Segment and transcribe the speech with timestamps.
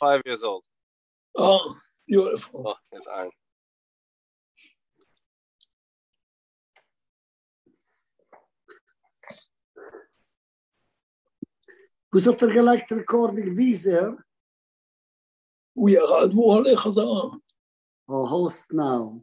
[0.00, 0.63] five years old.
[1.37, 2.67] Oh, beautiful.
[2.67, 3.29] Oh, it's on.
[12.11, 14.13] Who's up to like the recording visa
[15.73, 17.37] הוא ירד והוא הולך חזרה.
[18.07, 19.21] or host now?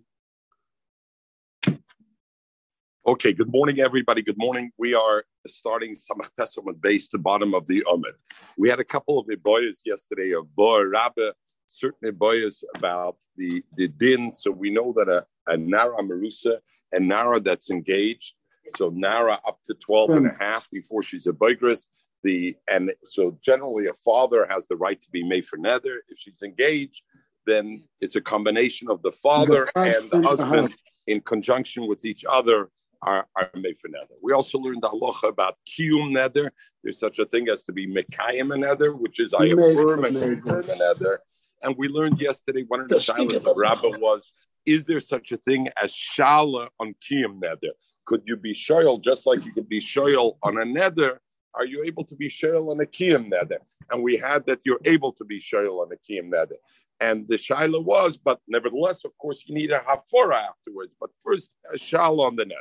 [3.08, 4.20] Okay, good morning, everybody.
[4.20, 4.70] Good morning.
[4.76, 8.18] We are starting Samach Testament base, the bottom of the Omer.
[8.58, 11.32] We had a couple of Iboyas yesterday of Boer Rabbe,
[11.66, 14.34] certain Iboyas about the, the din.
[14.34, 16.58] So we know that a, a Nara Marusa
[16.92, 18.34] and Nara that's engaged.
[18.76, 20.42] So Nara up to 12 and a hmm.
[20.42, 21.86] half before she's a Boigris.
[22.24, 26.02] The and so generally a father has the right to be made for nether.
[26.08, 27.04] If she's engaged,
[27.46, 30.74] then it's a combination of the father The and the husband
[31.06, 32.68] in conjunction with each other
[33.02, 34.14] are, are made for nether.
[34.22, 36.52] We also learned the halacha about kiyum nether.
[36.82, 40.14] There's such a thing as to be mekayim a nether, which is I affirm and
[40.14, 40.36] nether.
[40.36, 41.20] confirm a nether.
[41.62, 44.30] And we learned yesterday one of the shilas of Rabbah was,
[44.66, 47.72] is there such a thing as shala on kiyum nether?
[48.06, 51.20] Could you be shoyal just like you could be shoyal on a nether?
[51.54, 53.58] Are you able to be shoyal on a kiyum nether?
[53.90, 56.56] And we had that you're able to be shoyal on a kiyum nether.
[57.00, 60.94] And the shaila was, but nevertheless, of course, you need a hafora afterwards.
[61.00, 62.58] But first, a shala on the net.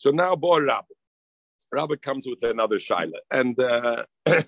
[0.00, 0.94] So now, boy, Rabbi.
[1.70, 3.18] Rabbi comes with another shaila.
[3.30, 4.04] And uh,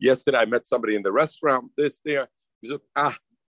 [0.00, 1.70] yesterday, I met somebody in the restaurant.
[1.76, 2.26] This there.
[2.62, 3.14] He said, ah,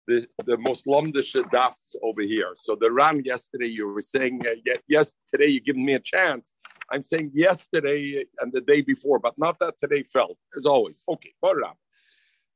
[0.09, 2.51] the, the most lomdische dafts over here.
[2.55, 6.53] So the Ran yesterday, you were saying, uh, yes, today you're giving me a chance.
[6.91, 11.05] I'm saying yesterday and the day before, but not that today fell, as always.
[11.09, 11.75] Okay, boy, Rabbi.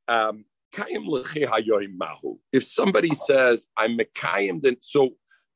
[0.08, 0.44] Um.
[2.52, 5.10] If somebody says I'm mekayim, then so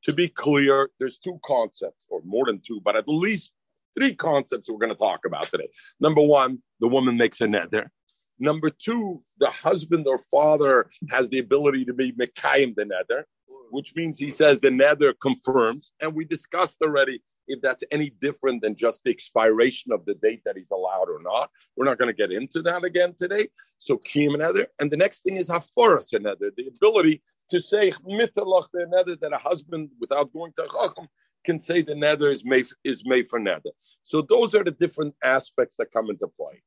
[0.04, 3.52] to be clear, there's two concepts, or more than two, but at least
[3.96, 5.68] three concepts we're going to talk about today.
[6.00, 7.90] Number one, the woman makes a nether.
[8.38, 13.26] Number two, the husband or father has the ability to be mekayim the nether,
[13.70, 15.92] which means he says the nether confirms.
[16.00, 20.42] And we discussed already if that's any different than just the expiration of the date
[20.44, 21.50] that he's allowed or not.
[21.76, 23.48] We're not going to get into that again today.
[23.78, 28.66] So kiyum nether, and the next thing is haforas nether, the ability to say mitalach
[28.72, 31.08] the nether that a husband without going to chacham
[31.44, 33.70] can say the nether is made is made for nether.
[34.02, 36.62] So those are the different aspects that come into play.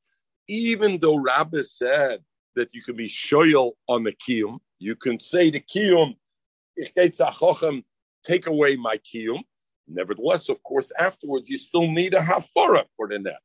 [0.47, 2.19] Even though Rabbi said
[2.55, 6.15] that you can be shoyal on the kiyum, you can say the kiyum,
[8.23, 9.41] take away my kiyum.
[9.87, 13.37] Nevertheless, of course, afterwards you still need a hafara for the nether.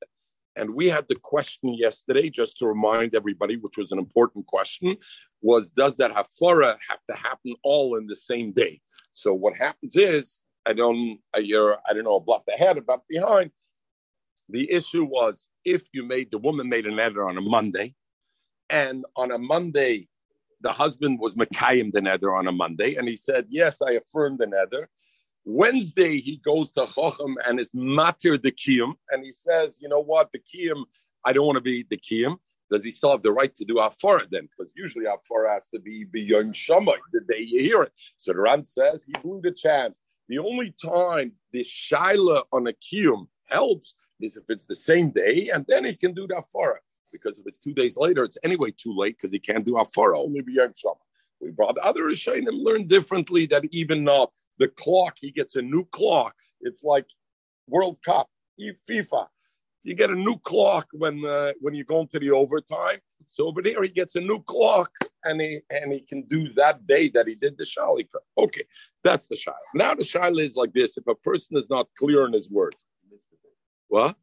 [0.56, 4.96] And we had the question yesterday, just to remind everybody, which was an important question,
[5.40, 8.80] was does that hafara have to happen all in the same day?
[9.12, 13.50] So what happens is, I don't, I, you're, I don't know, block ahead, about behind.
[14.48, 17.94] The issue was if you made the woman made an nether on a Monday,
[18.68, 20.08] and on a Monday,
[20.60, 24.38] the husband was Makayim the nether on a Monday, and he said, Yes, I affirmed
[24.38, 24.88] the nether.
[25.44, 30.00] Wednesday, he goes to Chochem and is matir the Kiyum, and he says, You know
[30.00, 30.84] what, the Kiyum,
[31.24, 32.36] I don't want to be the Kiyum.
[32.70, 34.48] Does he still have the right to do Afara then?
[34.48, 37.92] Because usually Afara has to be beyond Shammai, the day you hear it.
[38.16, 40.00] So the Ran says he blew the chance.
[40.28, 45.50] The only time the Shaila on a Kiyum helps is if it's the same day,
[45.52, 46.76] and then he can do the Afara.
[47.12, 50.16] Because if it's two days later, it's anyway too late because he can't do Afara,
[50.16, 50.94] only beyond Shammai.
[51.42, 54.28] We brought other Rishonim learn differently that even now
[54.62, 56.34] the clock, he gets a new clock.
[56.60, 57.06] It's like
[57.66, 58.28] World Cup,
[58.88, 59.26] FIFA.
[59.82, 62.98] You get a new clock when uh, when you go into the overtime.
[63.26, 64.90] So over there, he gets a new clock,
[65.24, 68.06] and he and he can do that day that he did the shali.
[68.38, 68.62] Okay,
[69.02, 69.68] that's the shayla.
[69.74, 72.84] Now the shayla is like this: if a person is not clear in his words,
[73.88, 74.14] what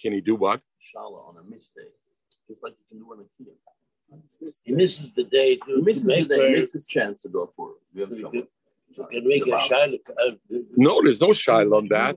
[0.00, 0.34] can he do?
[0.34, 0.60] What?
[0.88, 1.96] Shala on a mistake,
[2.48, 3.54] just like you can do on a kid.
[4.64, 6.86] He misses the day to, He misses to make the day, he her- misses his
[6.86, 7.76] chance to go for it.
[7.94, 8.42] We have to, trouble.
[8.94, 9.98] to, to make a shayla.
[10.18, 10.30] uh,
[10.76, 12.16] No, there's no shayla on that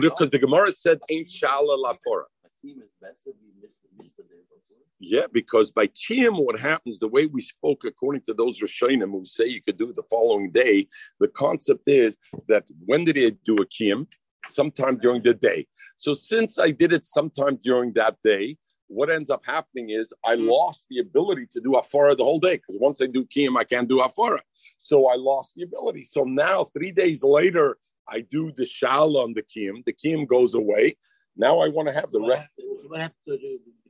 [0.00, 2.24] because the Gemara said ain't shala lafora.
[2.44, 4.78] A team is best if we miss the, miss the day before.
[5.00, 9.24] Yeah, because by Kiyam, what happens, the way we spoke, according to those Rishonim who
[9.24, 10.86] say you could do it the following day,
[11.20, 12.18] the concept is
[12.48, 14.06] that when did I do a Kiyam?
[14.46, 15.66] Sometime during the day.
[15.96, 18.58] So since I did it sometime during that day,
[18.94, 20.48] what ends up happening is I mm-hmm.
[20.48, 23.64] lost the ability to do Afara the whole day because once I do Kiyam, I
[23.64, 24.38] can't do Afara.
[24.78, 26.04] So I lost the ability.
[26.04, 27.76] So now, three days later,
[28.08, 29.84] I do the Shala on the Kiyam.
[29.84, 30.96] The Kiyam goes away.
[31.36, 32.50] Now I want to have the what rest.
[32.56, 33.36] happened- What happened to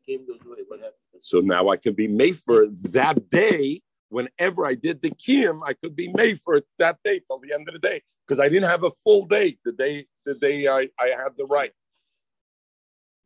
[0.06, 0.58] the, goes away?
[0.68, 0.98] What happened?
[1.20, 3.82] So now I can be made for that day.
[4.08, 7.68] Whenever I did the kiyum, I could be made for that day till the end
[7.68, 10.88] of the day because I didn't have a full day the day the day I,
[10.98, 11.72] I had the right.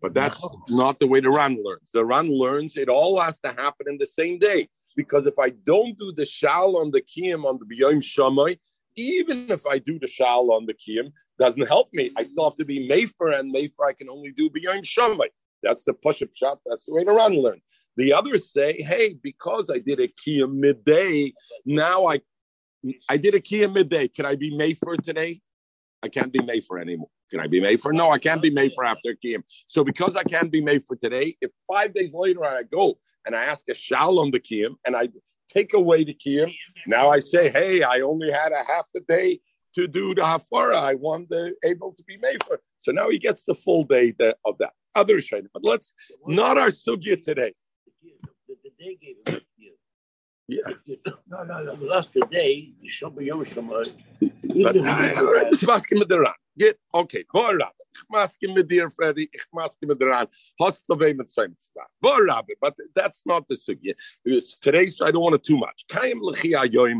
[0.00, 1.90] But that's not the way the Ran learns.
[1.92, 4.68] The Ran learns it all has to happen in the same day.
[4.96, 8.58] Because if I don't do the shal on the kiyam on the biyom shamay,
[8.96, 12.10] even if I do the shal on the kiyam, doesn't help me.
[12.16, 15.28] I still have to be mefer, and mefer I can only do biyom shamay.
[15.62, 16.58] That's the push up shot.
[16.66, 17.62] That's the way the Ran learns.
[17.96, 21.32] The others say, hey, because I did a kiyam midday,
[21.64, 22.20] now I
[23.08, 24.08] I did a kiyam midday.
[24.08, 25.40] Can I be mefer today?
[26.02, 27.10] I can't be made for anymore.
[27.30, 27.92] Can I be made for?
[27.92, 29.42] No, I can't be made for after Kiyam.
[29.66, 33.34] So because I can't be made for today, if five days later I go and
[33.34, 35.08] I ask a shalom the Kiyam and I
[35.48, 36.52] take away the Kiyam,
[36.86, 39.40] now I say, hey, I only had a half a day
[39.74, 40.76] to do the hafara.
[40.76, 42.60] I want the able to be made for.
[42.78, 44.14] So now he gets the full day
[44.44, 44.72] of that.
[44.94, 45.48] Other shayna.
[45.52, 45.94] But let's
[46.26, 47.52] not our sugya today.
[48.02, 49.42] The, day gave him.
[50.48, 50.60] Yeah.
[51.28, 51.74] No, no, no.
[51.74, 53.92] Last day, Shabbat Yom Shabbat.
[56.94, 57.24] Okay.
[57.32, 57.72] Boah, Rabbi.
[57.94, 59.28] Ich maske mit dir, Freddy.
[59.32, 60.28] Ich maske mit der Ran.
[60.60, 61.88] Hast du weh mit seinem Star?
[62.00, 63.94] But that's not the sugya.
[64.60, 65.84] Today, so I don't want it too much.
[65.88, 66.20] Kaim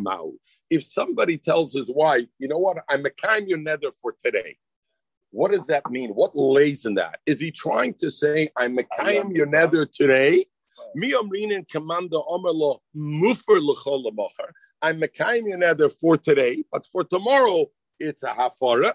[0.03, 0.33] mau.
[0.71, 4.59] If somebody tells his wife, you know what, I'm a kaim your nether for today.
[5.31, 6.11] What does that mean?
[6.11, 7.21] What lays in that?
[7.27, 10.47] Is he trying to say, I'm a kaim your nether today?
[10.95, 14.11] Mi omrinin commander omerlo mufer l'chol.
[14.83, 17.67] I'm a kaim your nether for today, but for tomorrow,
[18.01, 18.95] it's a hafara.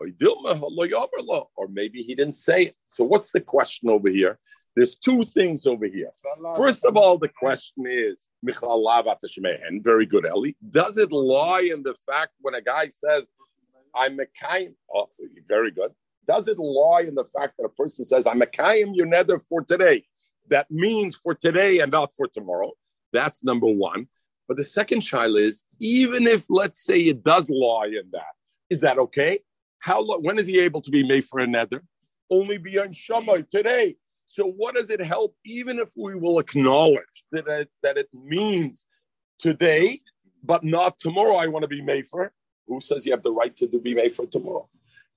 [0.00, 2.76] Or maybe he didn't say it.
[2.88, 4.38] So what's the question over here?
[4.76, 6.10] There's two things over here.
[6.56, 10.50] First of all, the question is, Michal Lavat Shemehen, very good, Eli.
[10.68, 13.24] Does it lie in the fact when a guy says,
[13.94, 15.10] I'm a kaim, oh,
[15.46, 15.92] very good.
[16.26, 19.38] Does it lie in the fact that a person says, I'm a kaim, your nether
[19.38, 20.06] for today?
[20.48, 22.72] That means for today and not for tomorrow.
[23.12, 24.08] That's number one.
[24.48, 28.34] But the second child is, even if, let's say, it does lie in that,
[28.68, 29.38] is that okay?
[29.84, 31.82] How lo- when is he able to be made for a nether?
[32.30, 33.96] Only beyond Shammai today.
[34.24, 38.86] So what does it help, even if we will acknowledge that it, that it means
[39.38, 40.00] today,
[40.42, 41.34] but not tomorrow?
[41.34, 42.32] I want to be made for.
[42.66, 44.66] Who says you have the right to be made for tomorrow?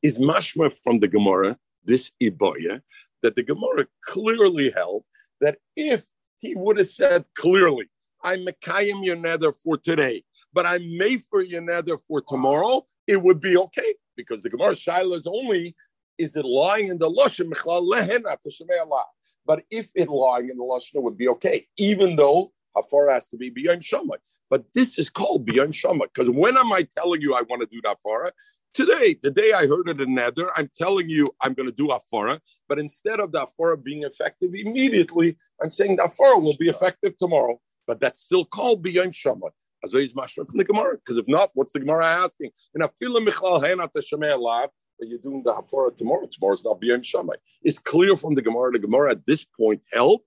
[0.03, 2.81] Is mashma from the Gemara this iboya
[3.23, 5.05] that the Gemara clearly held
[5.39, 6.03] that if
[6.39, 7.89] he would have said clearly,
[8.21, 13.23] I'm Mekayim your nether for today, but I'm made for your nether for tomorrow, it
[13.23, 15.75] would be okay because the Gemara Shaila is only
[16.17, 19.03] is it lying in the lashon Michlal lehen after Shemei Allah.
[19.45, 23.27] But if it lying in the lashon, it would be okay, even though hafar has
[23.29, 24.17] to be beyond Shammai.
[24.49, 27.67] But this is called beyond Shammai because when am I telling you I want to
[27.67, 28.31] do that hafara?
[28.77, 31.87] Today, the day I heard it in Nether, I'm telling you I'm going to do
[31.87, 36.69] Afara, but instead of the Afara being effective immediately, I'm saying the Afara will be
[36.69, 37.59] effective tomorrow.
[37.87, 39.49] But that's still called beyond B'yom
[39.87, 40.95] Azoyz Mashma from the Gemara.
[40.97, 42.51] Because if not, what's the Gemara asking?
[42.75, 44.67] In a Fila Michal Henat Alav,
[44.99, 46.27] but you're doing the Hafara tomorrow.
[46.31, 47.35] Tomorrow's not B'yom Shamai.
[47.63, 48.71] It's clear from the Gemara.
[48.71, 50.21] The Gemara at this point held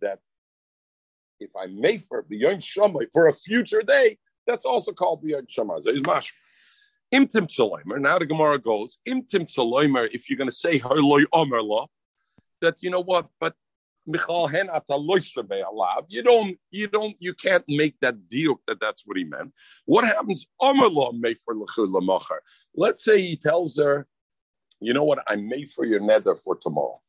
[0.00, 0.18] that
[1.40, 5.80] if I may for B'yom Shamai for a future day, that's also called B'yom Shamai.
[5.80, 6.32] Azoyz Mashma.
[7.14, 8.00] Imtim Tzaloimer.
[8.00, 11.86] Now the Gemara goes, Imtim Tzaloimer, if you're going to say Haloi Omer Law,
[12.60, 13.54] that you know what, but.
[16.08, 19.52] You don't, you don't, you can't make that deal that that's what he meant.
[19.84, 20.46] What happens?
[22.74, 24.06] Let's say he tells her,
[24.80, 27.00] you know what, I'm made for your nether for tomorrow.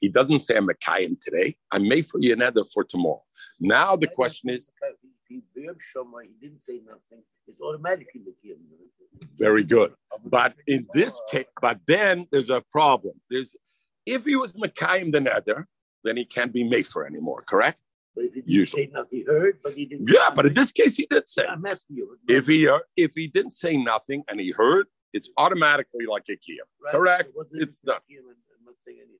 [0.00, 1.56] He doesn't say I'm a Kayim today.
[1.70, 3.22] I'm made for your nether for tomorrow.
[3.60, 4.68] Now the question is,
[5.28, 7.24] He didn't say nothing.
[7.48, 8.22] It's automatically.
[9.36, 9.94] Very good.
[10.24, 13.14] But in this case, but then there's a problem.
[13.30, 13.56] There's
[14.04, 15.66] if he was Makayim the Nether,
[16.06, 17.78] then he can't be Mefer anymore, correct?
[18.14, 18.84] But if he didn't Usually.
[18.86, 20.08] say nothing, he heard, but he didn't.
[20.10, 21.44] Yeah, but in this case he did say.
[21.46, 22.16] I'm asking you.
[22.28, 26.32] If he heard, if he didn't say nothing and he heard, it's automatically like a
[26.32, 26.66] kiyum.
[26.82, 26.92] Right?
[26.92, 27.30] correct.
[27.34, 28.02] Wasn't It's the not.
[28.10, 29.18] kiyum and- and not saying anything.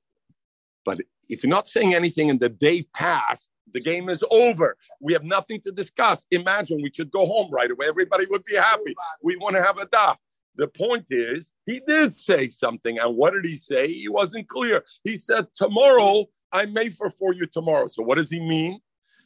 [0.85, 4.77] But if you're not saying anything and the day passed, the game is over.
[5.01, 6.25] We have nothing to discuss.
[6.31, 7.87] Imagine we could go home right away.
[7.87, 8.95] Everybody would be happy.
[9.21, 10.15] We want to have a daf.
[10.57, 12.97] The point is, he did say something.
[12.99, 13.87] And what did he say?
[13.93, 14.83] He wasn't clear.
[15.03, 17.87] He said, Tomorrow, I may for for you tomorrow.
[17.87, 18.79] So what does he mean?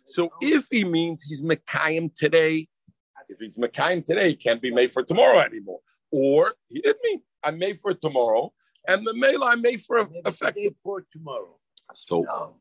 [0.05, 2.67] So if he means he's Mekayim today,
[3.29, 5.79] if he's Mekayim today, he can't be made for tomorrow anymore.
[6.11, 8.51] Or he did mean, I'm made for tomorrow.
[8.87, 10.73] And the mail I made for effective.
[10.83, 11.55] for tomorrow.
[11.93, 12.55] So No.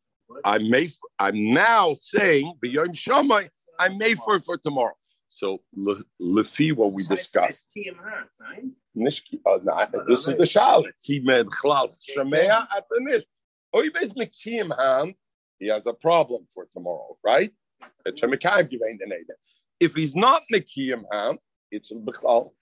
[0.45, 0.89] I may.
[1.19, 3.51] I'm now saying beyond Shamai.
[3.81, 4.95] I may for for tomorrow.
[5.33, 7.65] So le- lefi what we discussed.
[7.77, 8.25] Kiyum, huh?
[8.41, 8.65] Right?
[8.97, 10.93] Nishki, uh, nah, this is the.
[11.05, 13.23] He made cloud shemea at the nish.
[13.73, 15.15] He based mekiyim hand.
[15.61, 17.53] He has a problem for tomorrow, right?
[18.05, 19.37] It's a mekayim givein the neder.
[19.79, 21.39] If he's not mekiyim hand,
[21.71, 21.93] it's.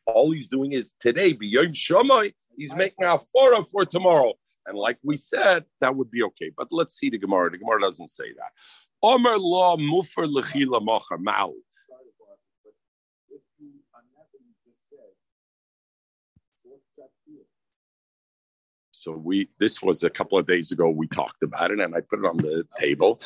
[0.07, 2.35] All he's doing is today beyond Shamai.
[2.55, 4.35] He's making a fora for tomorrow.
[4.67, 6.51] And like we said, that would be okay.
[6.55, 7.51] But let's see the Gemara.
[7.51, 8.53] The Gemara doesn't say that.
[9.03, 11.55] Omer law mufer lechila mocher ma'u.
[19.03, 20.91] So we this was a couple of days ago.
[20.91, 23.21] We talked about it, and I put it on the table.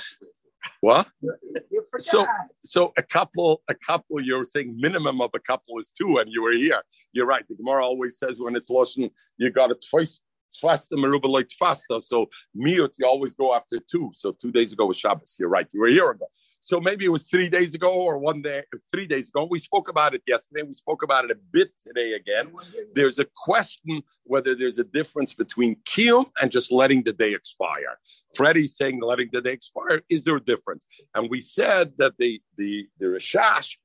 [0.80, 1.08] What?
[1.22, 2.02] You forgot.
[2.02, 2.26] So,
[2.64, 4.20] so a couple, a couple.
[4.20, 6.82] You're saying minimum of a couple is two, and you were here.
[7.12, 7.44] You're right.
[7.48, 10.20] The Gemara always says when it's lotion, you got it twice.
[10.60, 12.00] Faster, meruba like faster.
[12.00, 14.10] So miut, you always go after two.
[14.14, 15.36] So two days ago was Shabbos.
[15.38, 15.66] You're right.
[15.72, 16.26] You were a year ago.
[16.60, 19.48] So maybe it was three days ago or one day, three days ago.
[19.50, 20.62] We spoke about it yesterday.
[20.62, 22.52] We spoke about it a bit today again.
[22.94, 27.98] There's a question whether there's a difference between kiyum and just letting the day expire.
[28.36, 30.02] Freddie's saying letting the day expire.
[30.08, 30.86] Is there a difference?
[31.14, 33.76] And we said that the the the Rashash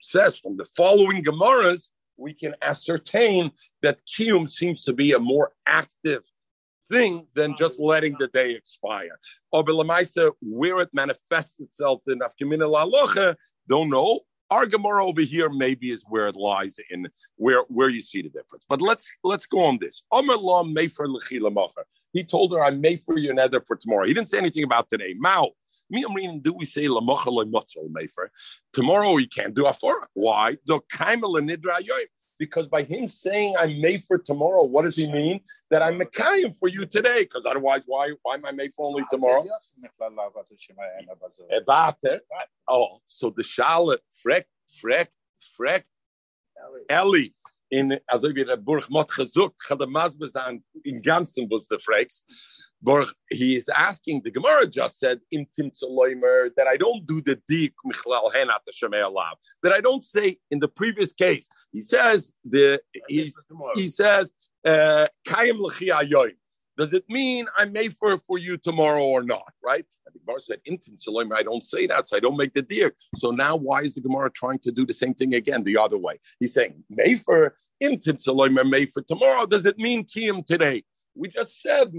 [0.00, 3.50] says from the following Gemaras we can ascertain
[3.82, 6.22] that kiyum seems to be a more active
[6.90, 9.18] thing than just letting the day expire.
[9.52, 9.64] Or
[10.40, 13.36] where it manifests itself in Afkamina Lalocha,
[13.68, 14.20] don't know.
[14.50, 18.28] Our Gemara over here maybe is where it lies in where where you see the
[18.28, 18.64] difference.
[18.68, 20.02] But let's let's go on this.
[22.12, 24.90] He told her, "I'm made for your nether for tomorrow." He didn't say anything about
[24.90, 25.14] today.
[25.18, 25.52] Mao.
[25.90, 26.88] Do we say?
[28.72, 30.06] Tomorrow we can't do afora.
[30.14, 30.56] Why?
[32.36, 35.40] Because by him saying I'm made for tomorrow, what does he mean?
[35.70, 37.22] That I'm Mekayim for you today.
[37.22, 39.44] Because otherwise, why why am I made for only tomorrow?
[42.68, 44.44] Oh, so the Charlotte Freck,
[44.82, 45.08] Freck,
[45.58, 45.84] Freck,
[46.88, 47.34] Ellie
[47.74, 51.78] in also wie der Burg Mot gesucht, hat der Masbes an in ganzen was the
[51.78, 52.22] Frecks.
[53.30, 58.32] He is asking, the Gemara just said, Tim that I don't do the dik michlal
[58.32, 59.34] henat alav.
[59.62, 61.48] That I don't say in the previous case.
[61.72, 64.32] He says the he's, he says
[64.64, 66.28] uh, kayim uh,
[66.76, 69.52] Does it mean I may for for you tomorrow or not?
[69.62, 69.84] Right?
[70.06, 72.62] And the Gemara said, in Tim I don't say that, so I don't make the
[72.62, 72.90] deal.
[73.16, 75.96] So now why is the Gemara trying to do the same thing again, the other
[75.96, 76.18] way?
[76.40, 78.18] He's saying, may for in Tim
[78.70, 79.46] may for tomorrow.
[79.46, 80.84] Does it mean kiyim today?
[81.16, 81.92] We just said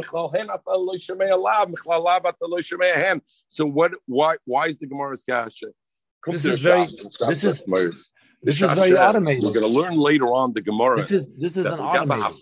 [3.48, 3.91] So what?
[4.05, 4.36] Why?
[4.45, 5.67] Why is the Gemara's kasha?
[6.27, 6.88] This is very.
[7.27, 7.63] This is.
[8.43, 9.43] This is very automated.
[9.43, 10.98] We're going to learn later on the Gemara.
[10.98, 12.36] This is this is an automated.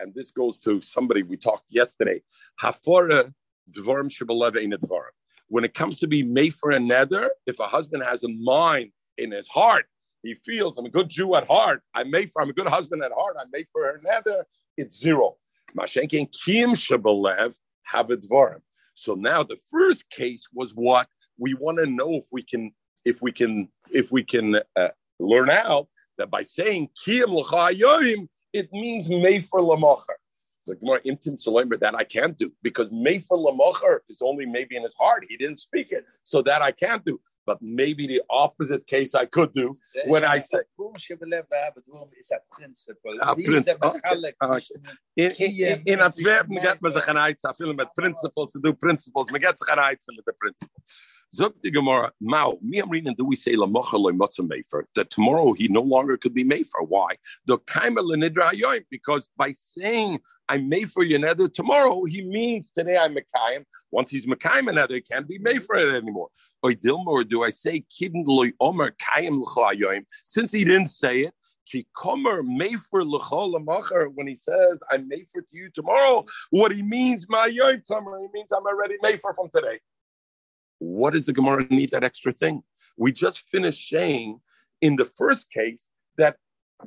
[0.00, 2.22] And this goes to somebody we talked yesterday.
[2.60, 3.32] Hafora
[3.70, 5.14] dvarim shebalev in dvarim.
[5.48, 8.90] When it comes to be made for a nether, if a husband has a mind
[9.16, 9.86] in his heart,
[10.22, 11.82] he feels I'm a good Jew at heart.
[11.94, 12.42] I'm made for.
[12.42, 13.36] I'm a good husband at heart.
[13.40, 14.44] I'm made for her nether.
[14.76, 15.36] It's zero.
[15.76, 17.56] Mashenkin Kim Shabalev
[17.92, 18.60] Havidvarim.
[18.94, 21.06] So now the first case was what
[21.38, 22.72] we want to know if we can
[23.04, 27.30] if we can if we can uh, learn out that by saying Kim
[28.52, 30.16] it means made for Lamacher.
[30.62, 34.76] So Gemara imtim but that I can't do because made for Lamacher is only maybe
[34.76, 35.24] in his heart.
[35.28, 39.24] He didn't speak it, so that I can't do but maybe the opposite case I
[39.24, 39.74] could do
[40.04, 40.58] when I say.
[43.20, 43.96] A principle.
[45.16, 49.58] In, in, in Antwerpen get man sich a film principles, to do principles, man get
[49.58, 50.82] sich ein Eiz mit the principle.
[51.34, 55.82] Zog the Gemara, Mao, am reading, do we say Lamocha mefer, that tomorrow he no
[55.82, 56.86] longer could be mefer.
[56.88, 57.16] Why?
[57.44, 63.14] The kaima lenidra yoim, because by saying I'm mefer yeneder tomorrow, he means today I'm
[63.14, 63.64] Mekayim.
[63.90, 66.28] Once he's Mekayim another, he can't be mefer it anymore.
[66.62, 66.72] Or
[67.24, 70.04] do I say kibn loy omer kayim l'chayoim?
[70.24, 71.34] Since he didn't say it,
[71.66, 77.26] ki komer mefer l'chol when he says I'm mefer to you tomorrow, what he means,
[77.28, 79.78] my yoim komer, he means I'm already mefer from today.
[80.78, 82.62] What does the Gemara need that extra thing?
[82.96, 84.40] We just finished saying
[84.80, 86.36] in the first case that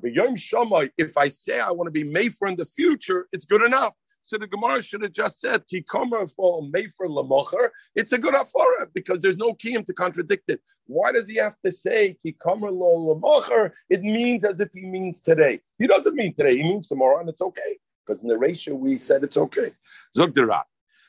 [0.02, 3.46] the Yom Shammai, if I say I want to be Mefer in the future, it's
[3.46, 3.94] good enough.
[4.24, 7.70] So the Gemara should have just said, Kikomer for Mefer Lamocher.
[7.96, 10.62] It's a good afara because there's no kiyim to contradict it.
[10.86, 13.72] Why does he have to say Kikomer lo Lamocher?
[13.90, 15.60] It means as if he means today.
[15.80, 17.80] He doesn't mean today, he means tomorrow, and it's okay.
[18.06, 19.74] Because in the ratio we said it's okay.
[20.16, 20.64] Zogderat.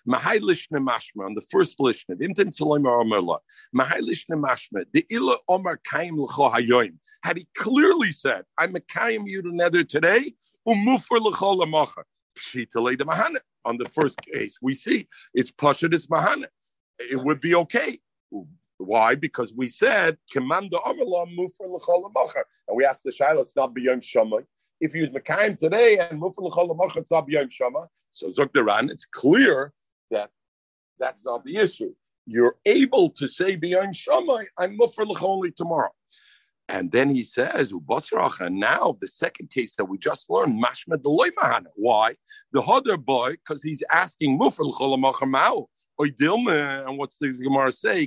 [0.09, 2.16] Mahai lishne mashma on the first lishne.
[2.21, 3.38] Imtim tzolim omerla.
[3.75, 4.85] Mahai lishne mashma.
[4.92, 6.94] The illa omar kaim l'cho hayoim.
[7.23, 10.35] Had he clearly said, "I'm a kaim you nether today,"
[10.66, 12.02] umufer l'cho lamacha.
[12.37, 13.40] Pshita the mahana.
[13.64, 16.47] On the first case, we see it's pashut, it's mahana.
[16.99, 18.00] It would be okay.
[18.78, 19.14] Why?
[19.14, 22.11] Because we said Kemanda Amallah Mufer L'chol
[22.68, 24.44] and we asked the Shiloh, it's not beyond Shamay.
[24.80, 27.88] If you use Mekayim today and Mufer L'chol it's not beyond Shama.
[28.11, 29.73] So Zukdaran, it's clear
[30.12, 30.31] that
[30.99, 31.95] that's not the issue.
[32.26, 35.90] You're able to say beyond Shammai, I'm muffer only tomorrow.
[36.69, 40.97] And then he says, "Ubasrach." And now the second case that we just learned, mashma
[40.97, 41.66] mahana.
[41.75, 42.16] Why?
[42.52, 45.66] The other boy, because he's asking mufar l'cholamachar ma'u.
[46.00, 48.07] Oy dilma, and what's the Gemara say?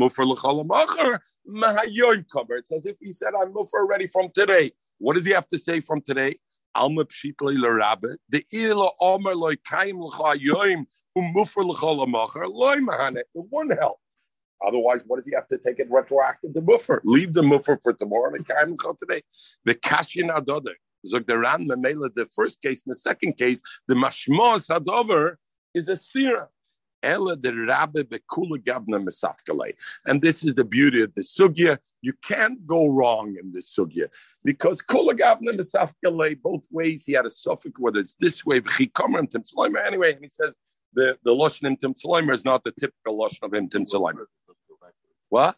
[0.00, 1.20] Mufar.
[2.58, 5.58] It's as if he said, "I'm mufar already from today." What does he have to
[5.58, 6.40] say from today?
[6.74, 8.16] Alma pshitli l'rabbe.
[8.28, 13.20] The ila omer loy kaim l'chayoin umufar l'cholamachar loy mahana.
[13.20, 13.98] It won't help.
[14.66, 17.02] Otherwise, what does he have to take it retroactive the buffer?
[17.04, 19.22] Leave the muffer for tomorrow and kaim l'chol today.
[19.64, 20.74] The kashin adoder.
[21.06, 22.12] Zog the ran memela.
[22.14, 25.36] The first case and the second case, the mashmos hadover
[25.74, 26.46] is a stira.
[27.04, 27.34] The.
[30.06, 31.78] And this is the beauty of the sugya.
[32.02, 34.08] You can't go wrong in this sugya
[34.44, 36.42] because kula gavna.
[36.42, 40.28] Both ways he had a suffix, whether it's this way, v'chikamer and Anyway, and he
[40.28, 40.54] says
[40.92, 41.76] the the lashon im
[42.30, 43.86] is not the typical lashon of im tim
[45.28, 45.56] What?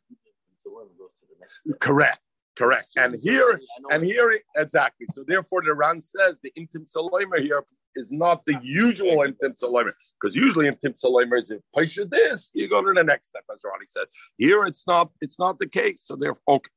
[1.81, 2.21] Correct.
[2.57, 2.89] Correct.
[2.97, 3.61] And here,
[3.91, 5.07] and here, exactly.
[5.13, 7.63] So therefore, the Ran says the intim salomer here
[7.97, 12.69] is not the usual intim salomer, because usually intim salomer is if Paisha this, you
[12.69, 14.07] go to the next step, as Ronnie said.
[14.39, 15.11] Here, it's not.
[15.21, 16.03] It's not the case.
[16.05, 16.71] So therefore, okay.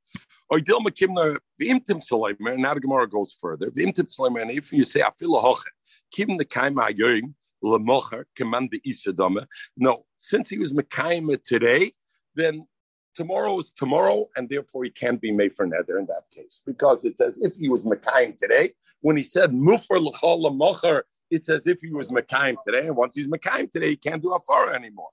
[0.52, 0.58] Now
[2.74, 3.72] the Gemara goes further.
[3.76, 5.04] And if you say
[6.12, 7.32] kim the kaima
[7.64, 9.46] lemocher command the isadama.
[9.78, 11.94] No, since he was mekaima today,
[12.36, 12.66] then
[13.20, 17.04] tomorrow is tomorrow, and therefore he can't be made for nether in that case because
[17.04, 18.72] it's as if he was Mekayim today.
[19.02, 23.28] When he said Mufar l'chol it's as if he was Mekayim today, and once he's
[23.28, 25.10] Mekayim today, he can't do Afara anymore.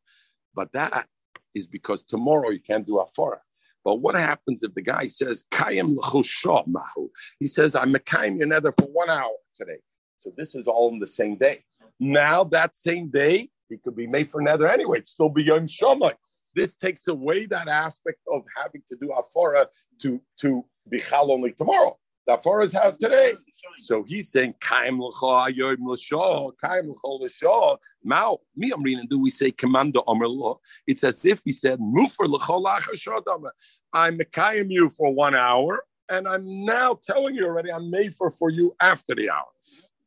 [0.54, 1.08] But that
[1.52, 3.40] is because tomorrow you can't do Afara.
[3.84, 7.10] But what happens if the guy says Kayim mahu?
[7.40, 9.80] He says I'm Mekayim your nether for one hour today.
[10.18, 11.64] So this is all in the same day.
[11.98, 14.98] Now that same day, he could be made for nether anyway.
[14.98, 16.14] It's still beyond Shamai.
[16.56, 19.66] This takes away that aspect of having to do afara
[20.00, 21.98] to to bichal only tomorrow.
[22.26, 23.34] The afara have today.
[23.76, 27.76] So he's saying kaim l'cha yoim l'shah kaim l'cha l'shah.
[28.02, 29.06] Now me reading.
[29.06, 30.58] Do we say commander law?
[30.86, 33.50] It's as if he said mufer l'cha lachar
[33.92, 38.30] I'm mekayim you for one hour, and I'm now telling you already I'm made for
[38.30, 39.52] for you after the hour.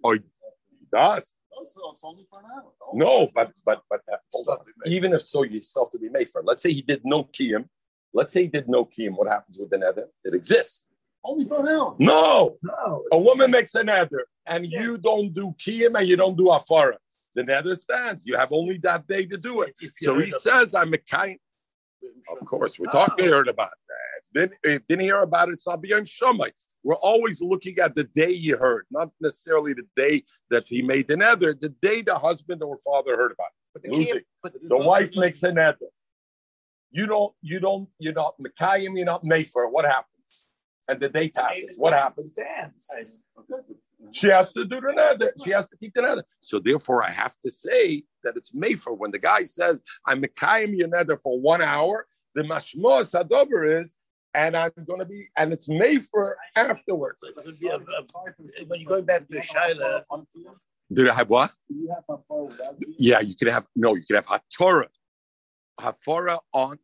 [0.03, 0.17] Or
[0.91, 1.31] does
[1.61, 2.71] it's only for an hour.
[2.93, 4.57] No, but but but uh, hold on.
[4.85, 6.41] Even if so, you still have to be made for.
[6.43, 7.65] Let's say he did no kiyum.
[8.13, 9.15] Let's say he did no kiyum.
[9.15, 10.07] What happens with the nether?
[10.23, 10.85] It exists.
[11.23, 11.95] Only for an hour.
[11.99, 13.03] No, no.
[13.11, 14.81] A woman makes a nether, and yeah.
[14.81, 16.95] you don't do kiyum and you don't do afara.
[17.35, 18.25] The nether stands.
[18.25, 19.75] You have only that day to do it.
[19.97, 21.37] So he says, "I'm a kind."
[22.29, 23.39] Of course, we're talking oh.
[23.41, 24.08] about that.
[24.33, 26.09] Then if didn't hear about it, it's not beyond.
[26.83, 31.07] We're always looking at the day you heard, not necessarily the day that he made
[31.07, 33.59] the nether, the day the husband or father heard about it.
[33.73, 35.87] But the, but the, the wife makes a nether.
[36.91, 39.67] You don't, you don't, you're not Mekayim, you're not Mayfair.
[39.67, 40.07] What happens?
[40.87, 41.77] And the day passes.
[41.77, 42.37] What happens?
[44.11, 45.33] She has to do the nether.
[45.43, 46.23] She has to keep the nether.
[46.39, 48.93] So therefore, I have to say that it's Mayfair.
[48.93, 53.95] When the guy says, I'm Mekayim your nether for one hour, the mashmo sadover is
[54.33, 57.23] and I'm going to be, and it's made for afterwards.
[58.67, 60.03] When you go back to Shaila,
[60.91, 61.51] did I have what?
[62.97, 64.87] Yeah, you could have no, you could have Hatorah,
[65.79, 66.79] Hafara on.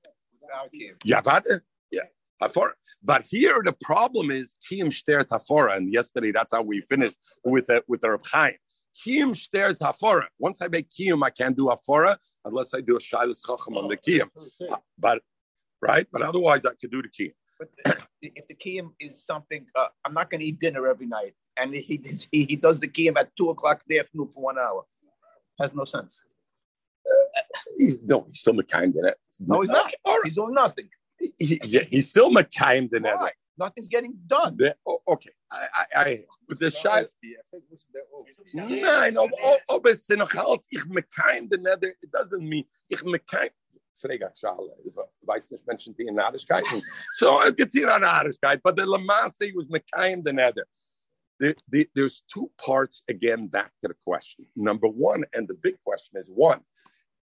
[1.03, 1.45] Yeah, but
[1.91, 2.01] yeah,
[2.41, 2.71] Hafara.
[3.03, 7.69] But here the problem is Kiyim Shter Hafara, and yesterday that's how we finished with
[7.69, 8.53] it with the Reb Chaim.
[8.95, 10.27] Kiyim Shter's Hafara.
[10.39, 13.87] Once I make Kiyim, I can't do Hafara unless I do a Shilas Chacham on
[13.89, 14.29] the Kiyim.
[14.69, 15.21] Oh, but
[15.81, 16.07] right?
[16.11, 17.33] But otherwise, I could do the kiyum.
[17.59, 21.33] But if the kiyum is something, uh, I'm not going to eat dinner every night,
[21.57, 24.59] and he he, he does the kiyum at two o'clock in the afternoon for one
[24.59, 24.83] hour,
[25.59, 26.21] has no sense.
[27.05, 27.41] Uh,
[27.77, 29.17] he's, no, he's still McKind in it.
[29.39, 29.93] No, he's not.
[30.23, 30.89] He's doing nothing.
[31.17, 33.15] He, he, he's still McKind in it.
[33.57, 34.57] Nothing's getting done.
[34.57, 37.05] The, oh, okay, I, I, I with the shot.
[38.53, 43.51] Nein, ob es noch halt ich McKind in it, it doesn't mean ich McKind.
[43.97, 44.75] Frega Schale,
[45.27, 46.81] weiß nicht Menschen, die in Nahrigkeiten.
[47.11, 50.65] So, es gibt hier eine Nahrigkeit, but the Lamasse was Mekayim the Nether.
[51.39, 54.45] There, there, there's two parts again back to the question.
[54.55, 56.61] Number one, and the big question is one,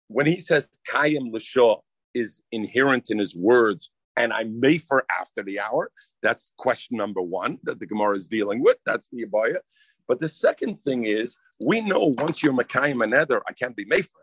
[0.08, 1.80] when he says Kayim Lashah
[2.14, 7.22] is inherent in his words, and I may for after the hour, that's question number
[7.22, 8.78] one that the Gemara is dealing with.
[8.86, 9.60] That's the Abaya.
[10.08, 14.06] But the second thing is, we know once you're Mekayim Nether, I can't be made
[14.06, 14.20] for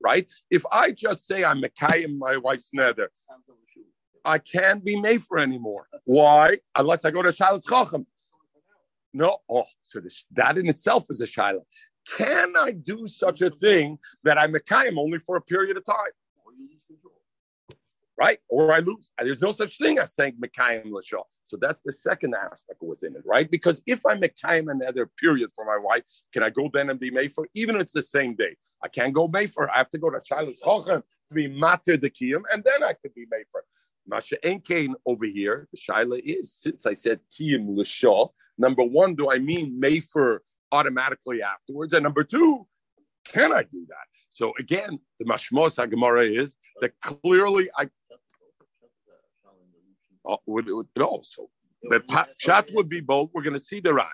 [0.00, 0.32] right?
[0.50, 3.10] If I just say I'm Mekayim my wife's nether,
[4.24, 5.88] I can't be made for anymore.
[6.04, 6.58] Why?
[6.76, 8.06] Unless I go to Shilas Chacham.
[9.14, 11.62] No, oh, so this, that in itself is a Shilah.
[12.16, 15.96] Can I do such a thing that I'm Mekayim only for a period of time?
[18.18, 18.38] Right?
[18.48, 19.12] Or I lose.
[19.18, 21.22] There's no such thing as saying Mekayim Lashah.
[21.44, 23.50] So that's the second aspect within it, right?
[23.50, 26.02] Because if I Mekayim another period for my wife,
[26.32, 28.56] can I go then and be made for, even if it's the same day?
[28.82, 31.96] I can't go made for, I have to go to Shiloh's Chochem to be Mater
[31.96, 33.64] the Kiyam, and then I could be made for.
[34.06, 39.30] Masha Enkain over here, the Shaila is, since I said Kiyam Lashah, number one, do
[39.30, 41.92] I mean made for automatically afterwards?
[41.92, 42.66] And number two,
[43.26, 44.06] can I do that?
[44.30, 47.88] So again, the Mashmos Gemara is that clearly I
[50.28, 51.48] Uh, would, would also.
[51.88, 53.30] But Pshat would be bold.
[53.32, 54.06] We're going to see the Ran.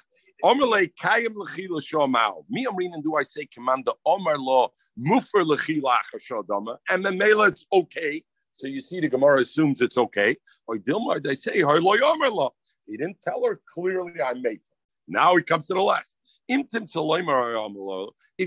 [0.45, 2.45] Omerle kayim lechila shomao.
[2.51, 7.49] Me amrin do I say command the Omer law mufer lechila achashadama and the mela
[7.49, 8.23] it's okay.
[8.57, 10.37] So you see the Gemara assumes it's okay.
[10.67, 12.53] Or Dilmar they say Omer law.
[12.87, 14.61] He didn't tell her clearly I made.
[15.09, 16.19] Now he comes to the last.
[16.47, 16.67] If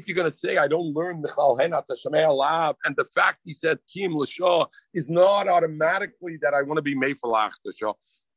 [0.07, 3.79] you're going to say, I don't learn Michal Henat Alav, and the fact he said
[3.91, 7.53] Kim Lashah is not automatically that I want to be made for Lach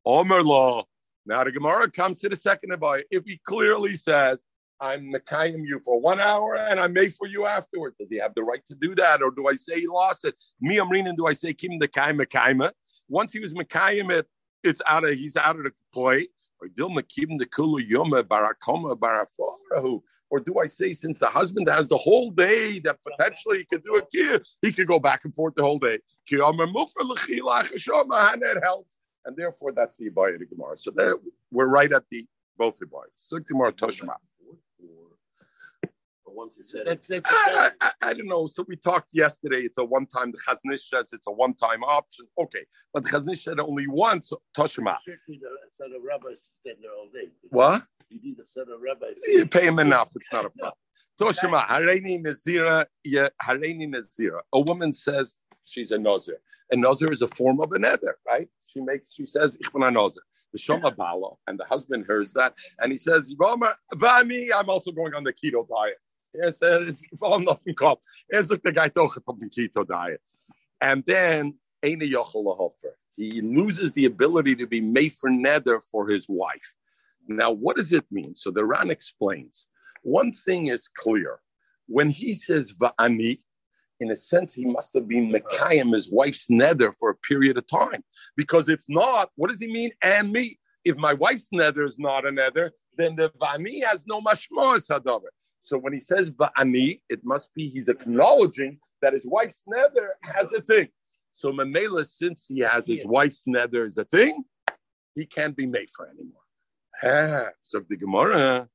[0.06, 0.84] Omer law.
[1.26, 4.44] Now the Gemara comes to the second about If he clearly says,
[4.80, 7.96] I'm Mekayim you for one hour and I'm made for you afterwards.
[8.00, 9.20] Does he have the right to do that?
[9.22, 10.34] Or do I say he lost it?
[10.60, 12.70] Me, Amrin, do I say Kim the Kaim Mekayim?
[13.08, 14.26] Once he was Mekayim it,
[14.64, 16.28] it's out of he's out of the play.
[16.60, 20.02] Or Dilma Kim the Kulu Yoma Barakoma Barafarahu.
[20.28, 23.82] Or do I say since the husband has the whole day that potentially he could
[23.82, 25.98] do a kid, he could go back and forth the whole day.
[29.24, 30.76] And therefore that's the the Gemara.
[30.76, 31.16] So there,
[31.50, 33.06] we're right at the both the Abayas.
[33.16, 33.38] So
[36.30, 36.36] Gemara Toshma.
[36.36, 37.22] Once he said it.
[37.26, 38.46] I, I, I, don't know.
[38.46, 39.62] So we talked yesterday.
[39.62, 40.32] It's a one-time.
[40.32, 42.26] The Chaznish says it's a one-time option.
[42.38, 44.28] Okay, but the Chaznish said only once.
[44.28, 44.96] So Toshma.
[45.04, 47.30] Set of rabbis staying there all day.
[47.50, 47.82] What?
[48.10, 49.16] You need a set of rabbis.
[49.26, 50.10] You pay him enough.
[50.16, 50.74] It's not a problem.
[51.20, 51.66] Toshma.
[51.66, 52.86] Hareini Nazira.
[53.04, 54.40] Yeah, Hareini Nazira.
[54.52, 56.40] A woman says she's a Nazir.
[56.72, 58.48] A Nazir is a form of a nether, right?
[58.64, 60.22] She makes, she says, Ich bin a Nazir.
[60.52, 65.14] The Shoma Bala, and the husband hears that, and he says, Vami, I'm also going
[65.14, 65.98] on the keto diet.
[66.32, 67.98] Here's the, uh, I'm nothing called.
[68.30, 70.20] Here's look, the guy toch on the keto diet.
[70.80, 72.72] And then, Eina Yochel
[73.16, 76.74] He loses the ability to be made for nether for his wife.
[77.28, 78.34] Now, what does it mean?
[78.34, 79.68] So the Ran explains.
[80.02, 81.40] One thing is clear.
[81.86, 83.40] When he says Va'ani,
[84.00, 87.66] in a sense, he must have been Mekayim, his wife's nether, for a period of
[87.66, 88.02] time.
[88.36, 89.90] Because if not, what does he mean?
[90.02, 90.58] And me.
[90.84, 95.28] If my wife's nether is not a nether, then the Vani has no mashmos hadavar.
[95.60, 100.52] So when he says Va'ani, it must be he's acknowledging that his wife's nether has
[100.52, 100.88] a thing.
[101.32, 104.44] So Mamela, since he has his wife's nether as a thing,
[105.14, 107.54] he can't be made for anymore.
[107.62, 108.68] So the Gemara,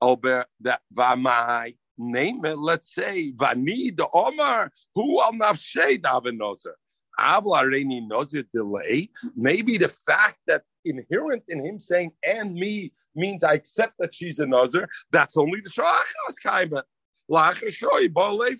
[0.00, 6.74] over that Vamai name it, let's say, Vani the Omar, who al nafshe davenozer.
[8.52, 9.08] Delay.
[9.36, 14.38] Maybe the fact that inherent in him saying and me means I accept that she's
[14.38, 14.86] a nozer.
[15.12, 16.82] That's only the shachas kaima.
[17.30, 18.58] Lachashoy balefer.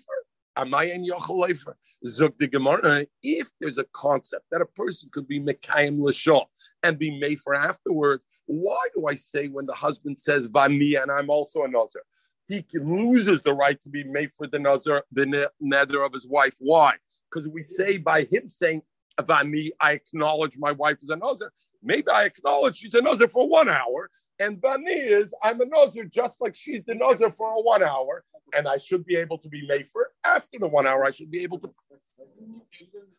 [0.57, 1.73] Amayan yochalefer.
[2.05, 3.05] Zuk the Gemara.
[3.23, 6.45] If there's a concept that a person could be mekayim l'shah
[6.83, 11.11] and be made for afterwards, why do I say when the husband says vani and
[11.11, 12.03] I'm also a nozer?
[12.51, 16.55] he loses the right to be made for the nazar, the nether of his wife.
[16.59, 16.95] Why?
[17.31, 18.81] Because we say by him saying,
[19.19, 21.51] Vani, I acknowledge my wife is a nazar.
[21.83, 26.05] Maybe I acknowledge she's a nazar for one hour, and Vani is I'm a nazar
[26.05, 28.23] just like she's the nazar for a one hour,
[28.55, 31.05] and I should be able to be made for after the one hour.
[31.05, 31.69] I should be able to.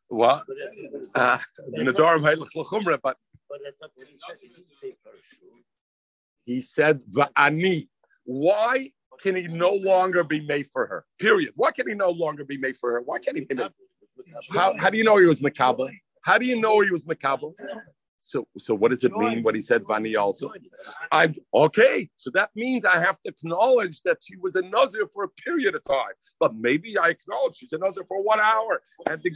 [0.09, 0.45] What?
[1.15, 3.17] Uh, but
[6.45, 7.89] he said Vani.
[8.25, 8.91] Why?
[9.21, 11.05] can he no longer be made for her?
[11.19, 11.53] Period.
[11.55, 13.03] Why can he no longer be made for her?
[13.03, 13.71] Why can't he be made?
[14.51, 15.91] How, how do you know he was Makaba?
[16.23, 17.53] How do you know he was Makaba?
[18.21, 19.43] So, so what does it mean?
[19.43, 20.53] What he said, Vani also.
[21.11, 22.09] I'm okay.
[22.15, 25.75] So that means I have to acknowledge that she was a nazir for a period
[25.75, 26.15] of time.
[26.39, 28.81] But maybe I acknowledge she's a nazir for one hour.
[29.11, 29.31] And the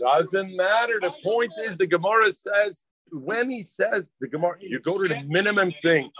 [0.00, 0.98] doesn't matter.
[1.00, 5.22] The point is, the Gemara says when he says the Gemara, you go to the
[5.24, 6.10] minimum thing.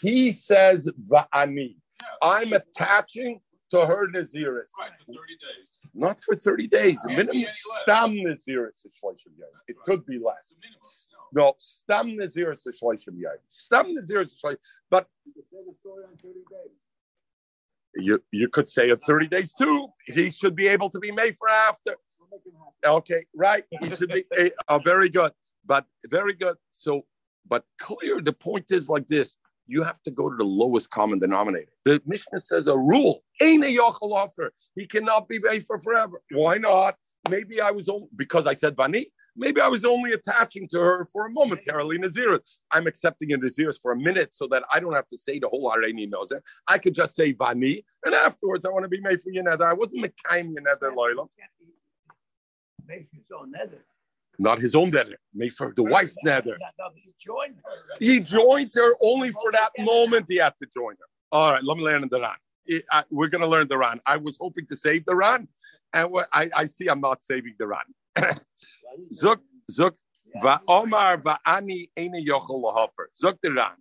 [0.00, 1.76] He says va'ani.
[2.22, 4.70] Yeah, I'm attaching to her naziris.
[4.78, 5.78] Right, for 30 days.
[5.94, 7.04] Not for 30 days.
[7.04, 9.32] A minimum stam naziris situation.
[9.68, 10.54] It could be less.
[11.32, 13.20] No, stam naziris situation.
[13.48, 14.60] Stam naziris situation.
[14.90, 15.08] But
[17.96, 19.88] you, you could say at 30 days too.
[20.06, 21.96] He should be able to be made for after.
[22.84, 23.64] Okay, right.
[23.80, 24.24] He should be
[24.68, 25.32] uh, very good.
[25.64, 26.56] But very good.
[26.70, 27.04] So
[27.48, 31.18] but clear, the point is like this you have to go to the lowest common
[31.18, 31.72] denominator.
[31.84, 34.52] The Mishnah says a rule, ain't a yochel offer.
[34.74, 36.22] He cannot be for forever.
[36.32, 36.96] Why not?
[37.28, 39.06] Maybe I was only because I said Vani.
[39.36, 42.58] Maybe I was only attaching to her for a momentarily Naziris.
[42.70, 45.48] I'm accepting a Naziris for a minute so that I don't have to say the
[45.48, 46.42] whole Areni knows it.
[46.68, 49.66] I could just say Vani, and afterwards I want to be made for Yenether.
[49.66, 51.28] I wasn't Mekayim Yenether Loilam.
[52.86, 53.84] Make his own nether.
[54.38, 56.56] Not his own nether, made for the wife's nether.
[56.94, 57.96] He joined her.
[57.98, 61.06] He joined her only for that moment he had to join her.
[61.32, 62.80] All right, let me learn the Ran.
[62.90, 64.00] I, we're going to learn the Ran.
[64.06, 65.48] I was hoping to save the Ran,
[65.92, 67.80] and I, I see I'm not saving the Ran.
[69.12, 69.92] Zuk, Zuk,
[70.68, 73.06] Omar va'ani ene yochel lahofer.
[73.22, 73.76] Zuk the Ran.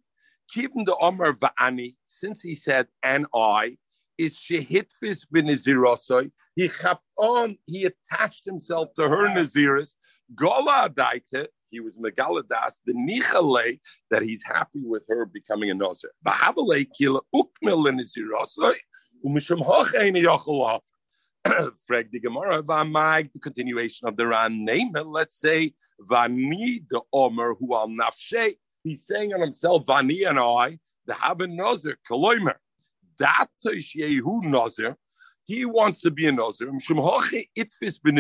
[0.50, 3.78] Keeping the Omar va'ani, since he said and I,
[4.18, 6.32] is shehitfis b'nezirosoi.
[6.56, 9.96] He chapped on, he attached himself to her naziris.
[10.34, 16.12] Gola daite, he was megaladas, the nichale, that he's happy with her becoming a nazir.
[16.26, 18.76] V'habale kila ukmil nazirosoi,
[19.26, 20.82] umishum hoch eine yochel lahofer.
[21.86, 27.54] Frag the Gemara, Vamag, the continuation of the Ran name, let's say Vani the Omer
[27.54, 28.56] who al nafshe.
[28.84, 32.56] He's saying on himself, Vani and I, the Haben Nazir, Kaloimer.
[33.20, 34.98] That Yehu Nazir,
[35.44, 36.68] he wants to be a Nazir.
[36.68, 38.16] Itfis ben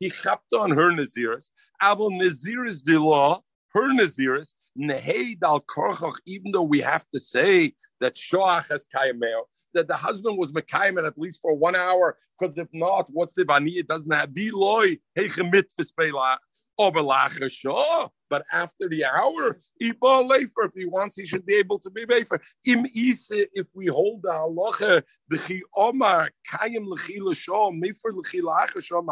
[0.00, 1.50] He chapped on her Naziris.
[1.82, 3.40] Abel Naziris de law,
[3.74, 9.42] her Naziris, Neheid al Korchach, even though we have to say that Shoach has Kayameo,
[9.72, 13.44] that the husband was Mekayim at least for one hour, because if not, what's the
[13.44, 13.76] Vani?
[13.76, 16.38] It doesn't have Diloy, Heichemit Fispela.
[16.76, 22.40] Oh, but after the hour, if he wants, he should be able to be Befer.
[22.66, 29.06] Im if we hold the halacha, the chi omar, kayim l'chi l'shom, mefer l'chi l'achashom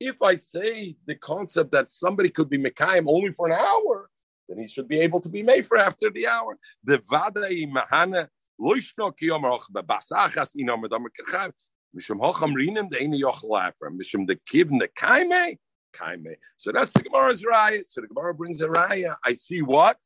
[0.00, 4.10] If I say the concept that somebody could be mekayim only for an hour,
[4.48, 6.58] then he should be able to be made for after the hour.
[6.82, 8.28] The vadai mahana
[8.60, 11.52] loishno ki omar och bebasachas in omar damer kachav.
[11.96, 13.90] Mishum hocham rinim the ene yochel afra.
[13.90, 15.58] Mishum the kivn the kaime.
[15.94, 16.34] Kaime.
[16.56, 17.84] So that's the Gemara's raya.
[17.84, 19.16] So the Gemara brings a raya.
[19.24, 19.96] I see what?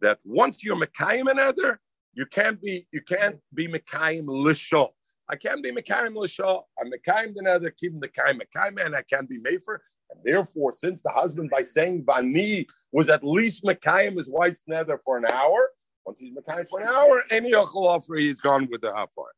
[0.00, 1.80] That once you're Mekayim another,
[2.14, 4.90] you can't be you can't be Mekayim Lisho.
[5.28, 6.62] I can't be Mekayim Lisho.
[6.78, 9.78] I'm Mekayim another, keep the Mekayim Mekayim, and I can't be Mefer.
[10.10, 15.00] And therefore, since the husband by saying Vani was at least Mekayim his wife's nether
[15.04, 15.70] for an hour,
[16.04, 19.32] once he's Mekayim for an hour, any Yochel offer, he's gone with the Hafar.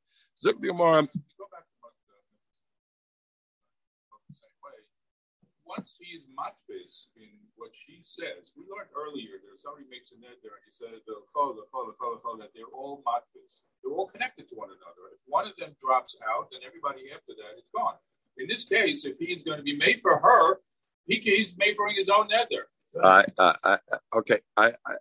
[0.44, 1.03] Zuk the Gemara.
[1.03, 1.07] Uh,
[5.64, 10.16] once he is matbis in what she says, we learned earlier that somebody makes a
[10.16, 13.64] neder and he says the chol, the chol, chol, chol, that they're all matbis.
[13.83, 15.12] They're all connected to one another.
[15.12, 17.97] If one of them drops out, then everybody after that is gone.
[18.38, 20.61] In this case, if he is going to be made for her,
[21.07, 22.69] he, he's made for his own neder.
[23.03, 23.79] I, I, I,
[24.16, 24.95] okay, I, I,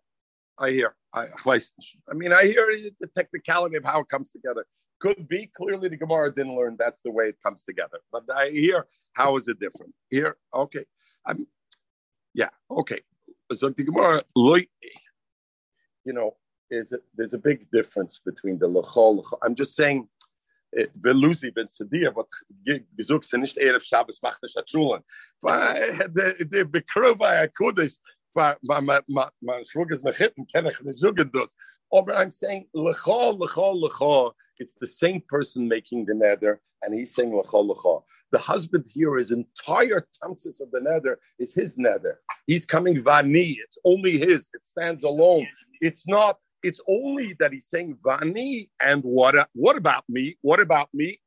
[0.58, 0.96] I hear.
[1.14, 2.68] I, I mean, I hear
[3.00, 4.66] the technicality of how it comes together.
[5.00, 8.00] Could be clearly the Gemara didn't learn that's the way it comes together.
[8.12, 9.94] But I hear how is it different?
[10.10, 10.86] Here, okay.
[11.26, 11.48] I'm
[12.36, 13.02] yeah, okay.
[13.54, 14.66] So the
[16.04, 16.36] you know,
[16.70, 19.24] is a, there's a big difference between the lechol.
[19.42, 20.08] I'm just saying
[20.78, 22.28] eh, Velusi ben Sadir, but
[23.00, 25.04] sie nicht Erev Shabbos macht nicht Schulen.
[25.42, 27.98] Der Bekrov bei Kodesh,
[28.34, 31.56] man schlug es nach hinten, kann ich nicht sagen das.
[31.90, 37.14] Aber I'm saying, lechol, lechol, lechol, it's the same person making the nether, and he's
[37.14, 38.04] saying lechol, lechol.
[38.32, 42.20] The husband here, his entire tamsis of the nether is his nether.
[42.48, 45.48] He's coming vani, it's only his, it stands alone.
[45.82, 50.38] It's not, it's only that he's saying vani, and what, what about me?
[50.42, 51.20] What about me?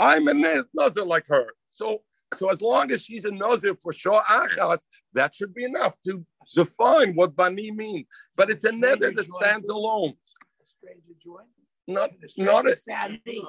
[0.00, 1.46] I'm a nazir like her.
[1.68, 2.02] So
[2.38, 6.24] so as long as she's a nazir for Shah Achas, that should be enough to
[6.54, 8.06] define what vani means.
[8.36, 10.14] But it's a nether that stands alone.
[11.86, 12.74] Not, not a,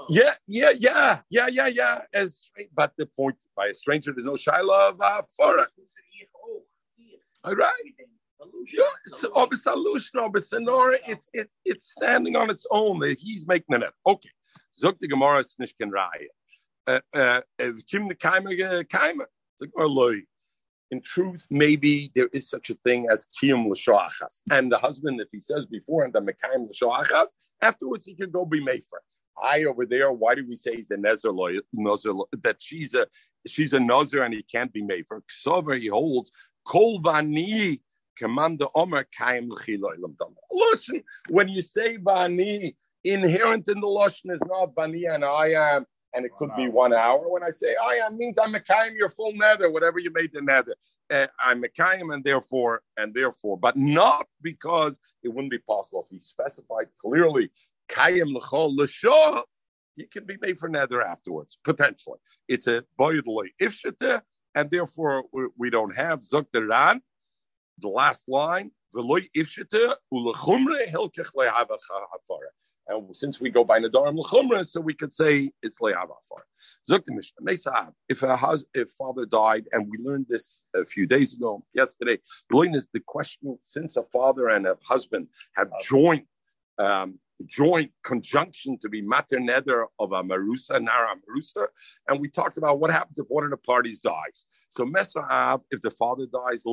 [0.09, 2.01] yeah, yeah, yeah, yeah, yeah, yeah.
[2.13, 5.59] As but the point by a stranger, there's no shaila of uh, for
[7.45, 7.71] All right.
[11.07, 13.01] It's it, it's standing on its own.
[13.17, 13.93] He's making it.
[14.05, 14.29] Okay.
[14.75, 16.27] Zog the Gemara Snishkin Raya.
[16.87, 17.41] Uh, uh,
[20.91, 24.41] in truth, maybe there is such a thing as kiyum l'shoachas.
[24.51, 27.29] And the husband, if he says before and the mekayim l'shoachas,
[27.61, 29.01] afterwards he can go be mefer.
[29.41, 31.33] I over there, why do we say he's a nezer
[32.43, 33.07] that she's a
[33.45, 35.21] she's a nazir and he can't be mefer?
[35.29, 36.31] Ksover he holds
[36.65, 37.81] kol vani
[38.17, 39.49] commander omer kaim
[40.51, 45.85] Listen, when you say vani, inherent in the lashon is not vani and I am
[46.15, 47.29] and it could be one hour.
[47.29, 50.31] When I say, oh yeah, it means I'm Mekayim your full nether, whatever you made
[50.33, 50.75] the nether.
[51.11, 56.05] Uh, I'm Mekayim and therefore, and therefore, but not because it wouldn't be possible.
[56.05, 57.51] If he specified clearly,
[57.89, 59.43] Kayim l'chol l'shah,
[59.95, 62.19] he can be made for nether afterwards, potentially.
[62.47, 64.21] It's a boyadly ifshita,
[64.55, 65.25] and therefore
[65.57, 67.01] we, don't have Zukdaran.
[67.79, 71.77] The last line, v'loy ifshita ulechumre hilkech lehava
[72.87, 76.43] and since we go by Nadarim L'chumra, so we could say it's Le'avafar.
[76.89, 77.09] Zukti
[77.41, 81.63] Mishnah, if a hus- if father died, and we learned this a few days ago,
[81.73, 82.19] yesterday,
[82.49, 86.27] the question, since a father and a husband have joint
[86.77, 91.67] um, joint conjunction to be mater nether of a marusa, nara marusa.
[92.07, 94.45] And we talked about what happens if one of the parties dies.
[94.69, 96.63] So Mesa'ab, if the father dies,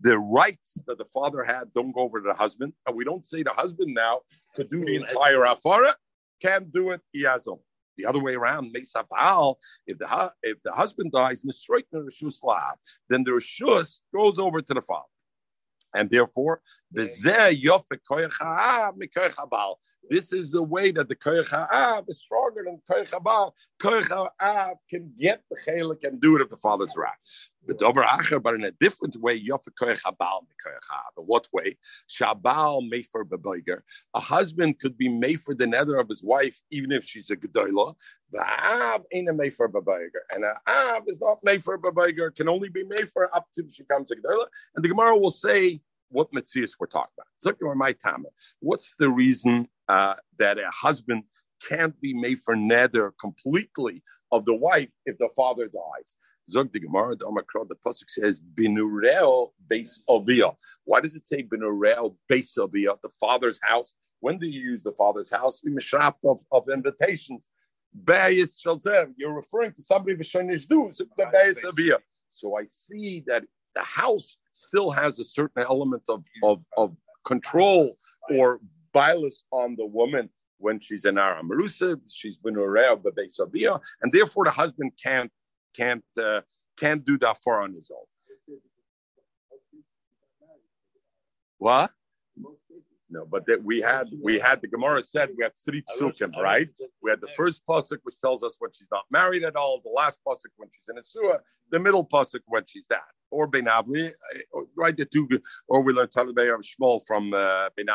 [0.00, 2.72] the rights that the father had don't go over to the husband.
[2.86, 4.20] And we don't say the husband now
[4.56, 5.08] could do the mm-hmm.
[5.08, 5.94] entire afara,
[6.42, 7.58] can do it, he has them.
[7.96, 11.52] The other way around, Mesa Baal, if the if the husband dies, then
[13.22, 15.06] the Rishus goes over to the father.
[15.94, 17.22] And therefore, this is
[20.50, 23.52] the way that the koyach ha'av is stronger than koyach ha'bal.
[23.80, 27.12] Koyach ha'av can get the chelik and do it if the father's right.
[27.66, 31.12] But over acher, but in a different way, yofe koyach ha'bal koyach ha'av.
[31.18, 31.76] In what way?
[32.08, 33.80] Shabal mefer beboiger.
[34.14, 37.36] A husband could be made for the nether of his wife, even if she's a
[37.36, 37.94] gedola.
[38.32, 42.34] The av ain't a mefer beboiger, and a av is not made for beboiger.
[42.34, 44.46] Can only be made for up to she becomes a gedola.
[44.74, 47.76] And the Gemara will say what Matthias we're talking about.
[47.76, 47.94] my.
[48.60, 51.24] What's the reason uh, that a husband
[51.66, 56.16] can't be made for nether completely of the wife if the father dies?
[56.50, 57.26] Zog the Gemara, the
[57.68, 60.54] the Pasuk says, Binureo base obia.
[60.84, 63.94] Why does it say Binureo base obia, the father's house?
[64.20, 65.62] When do you use the father's house?
[65.64, 67.48] We mishrap of, of invitations.
[68.06, 70.16] You're referring to somebody
[72.30, 77.96] So I see that the house still has a certain element of, of, of control
[78.30, 78.60] or
[78.92, 84.44] bias on the woman when she's in Aram Marusa, she's been around Sabia, and therefore
[84.44, 85.30] the husband can't
[85.74, 86.40] can't uh,
[86.76, 88.58] can't do that for on his own.
[91.58, 91.90] What?
[93.10, 96.68] No, but that we had we had the Gemara said we had three psukim, right?
[97.02, 99.90] We had the first pasuk which tells us when she's not married at all, the
[99.90, 103.66] last pasuk when she's in a sewer, the middle pasuk when she's that, or Ben
[103.66, 104.10] Avli,
[104.76, 104.96] right?
[104.96, 105.28] The two,
[105.68, 107.86] or we learn Talibay of Shmuel from uh, Ben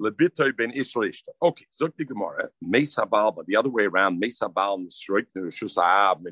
[0.00, 1.28] Avli Lebitoy ben Ishlishta.
[1.42, 6.24] Okay, Zukti Gemara, Mesa Baal, but the other way around, Mesa Baal Nisroik Nishus Ab.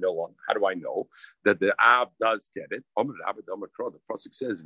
[0.48, 1.08] How do I know
[1.44, 2.84] that the Ab does get it?
[2.96, 4.62] The Pasuk says,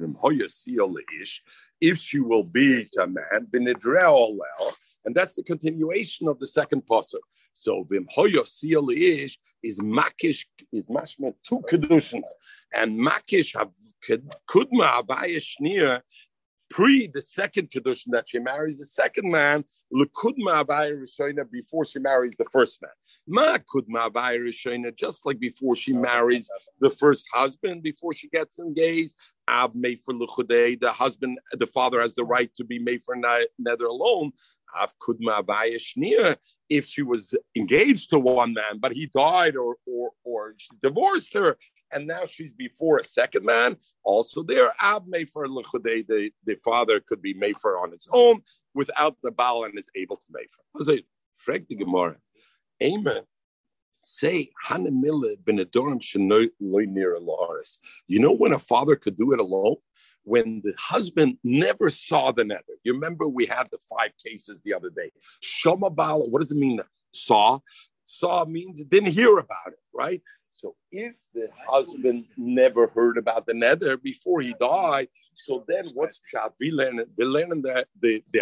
[1.80, 6.46] if she will be to a man, Benidreo well, and that's the continuation of the
[6.46, 7.20] second Pasuk.
[7.52, 12.26] So Vim Ish is Makish is mashma two kedushins,
[12.72, 13.70] and Makish have
[14.48, 16.02] Kudma Abaya Shnir
[16.70, 22.36] pre the second kedushin that she marries the second man, lekudma rishona before she marries
[22.36, 22.90] the first man.
[23.26, 26.48] Ma kudma rishona, just like before she marries
[26.80, 29.14] the first husband, before she gets engaged.
[29.48, 33.86] Ab made for the husband, the father has the right to be made for nether
[33.86, 34.30] alone.
[36.68, 41.34] If she was engaged to one man, but he died or or or she divorced
[41.34, 41.56] her,
[41.92, 43.76] and now she's before a second man.
[44.04, 48.40] Also, there ab luchudei, the the father could be made for on its own
[48.74, 50.82] without the baal and is able to make for.
[50.82, 51.04] I say,
[51.34, 52.16] Frag the Gemara,
[52.82, 53.22] Amen
[54.02, 54.50] say.
[58.06, 59.76] You know when a father could do it alone?
[60.24, 62.62] When the husband never saw the nether.
[62.84, 65.10] You remember we had the five cases the other day.
[65.42, 66.80] Shomabal, what does it mean?
[67.12, 67.58] Saw.
[68.04, 70.22] Saw means didn't hear about it, right?
[70.50, 76.18] So if the husband never heard about the nether before he died, so then what's
[76.18, 76.50] pshat?
[76.58, 78.40] We learn we learn the the the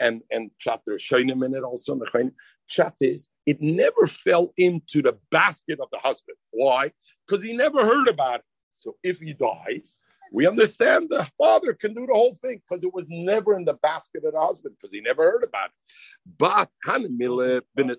[0.00, 0.50] and and
[0.86, 1.96] there's shaynim in it also.
[1.96, 2.30] The
[2.70, 6.36] pshat is it never fell into the basket of the husband.
[6.50, 6.92] Why?
[7.26, 8.44] Because he never heard about it.
[8.72, 9.98] So if he dies,
[10.32, 13.74] we understand the father can do the whole thing because it was never in the
[13.74, 15.94] basket of the husband because he never heard about it.
[16.38, 17.96] But Hanamila bin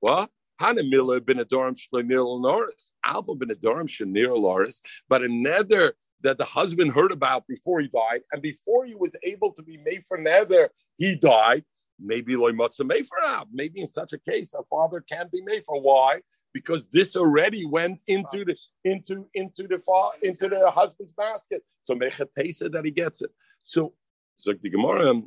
[0.00, 0.30] what?
[0.60, 6.92] Hanamila bin Adoram Shlenir Loris, Alpha bin Adoram Shanir Loris, but another that the husband
[6.92, 10.70] heard about before he died, and before he was able to be made for nether,
[10.96, 11.64] he died.
[11.98, 13.18] Maybe loy matzah made for
[13.52, 15.80] Maybe in such a case, a father can be made for.
[15.80, 16.20] Why?
[16.52, 21.62] Because this already went into the into into the fa, into the husband's basket.
[21.82, 23.30] So mechatesa that he gets it.
[23.62, 23.94] So
[24.40, 25.20] Zog the Gemara,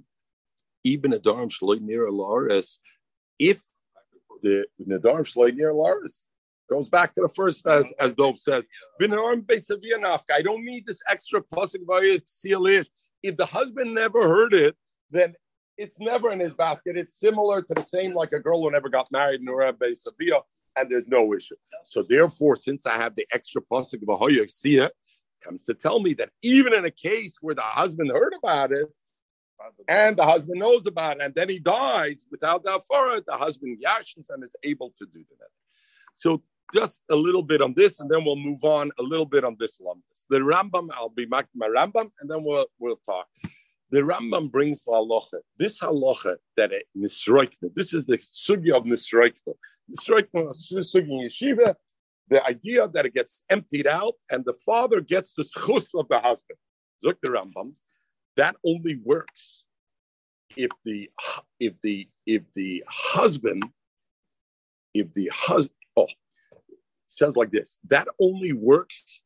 [0.83, 2.79] even a darm shloit near a laris,
[3.39, 3.61] if
[4.41, 6.27] the Nadar Shloidir Laris
[6.73, 8.63] goes back to the first as as Dov says.
[9.01, 9.07] I
[10.47, 12.87] don't need this extra pasuk
[13.21, 14.75] If the husband never heard it,
[15.11, 15.35] then
[15.77, 16.97] it's never in his basket.
[16.97, 20.41] It's similar to the same like a girl who never got married in Urab Savia,
[20.75, 21.55] and there's no issue.
[21.83, 24.89] So therefore, since I have the extra pasuk of Ahoya Sia,
[25.43, 28.87] comes to tell me that even in a case where the husband heard about it,
[29.87, 33.77] and the husband knows about it, and then he dies without the afara, the husband
[33.85, 35.51] yashins and is able to do that.
[36.13, 36.43] So
[36.73, 39.55] just a little bit on this, and then we'll move on a little bit on
[39.59, 40.25] this lumbus.
[40.29, 43.27] The Rambam, I'll be to my Rambam, and then we'll we'll talk.
[43.91, 45.39] The Rambam brings halacha.
[45.57, 47.73] This halacha that it nisroikna.
[47.75, 49.53] This is the sugya of nisroikna.
[49.91, 51.75] Nisroikna sugya yeshiva.
[52.29, 56.19] The idea that it gets emptied out, and the father gets the schus of the
[56.19, 56.57] husband.
[57.05, 57.75] Zuk the Rambam.
[58.35, 59.63] That only works
[60.55, 61.09] if the
[61.59, 63.63] if the if the husband
[64.93, 66.07] if the husband oh
[67.17, 69.21] says like this that only works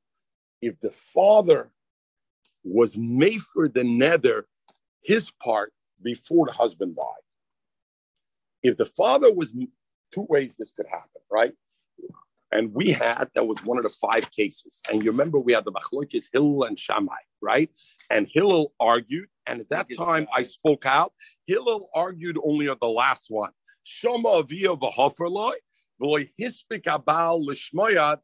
[0.61, 1.71] if the father
[2.63, 4.47] was made for the nether
[5.01, 7.25] his part before the husband died
[8.63, 9.55] if the father was
[10.11, 11.53] two ways this could happen right
[12.51, 14.81] and we had, that was one of the five cases.
[14.89, 17.69] And you remember we had the Machlokes, Hillel and Shammai, right?
[18.09, 21.13] And Hillel argued, and at that time I spoke out.
[21.45, 23.51] Hillel argued only on the last one.
[23.83, 25.53] Shama avia v'hoferloi,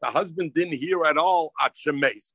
[0.00, 2.32] the husband didn't hear at all at Shemes.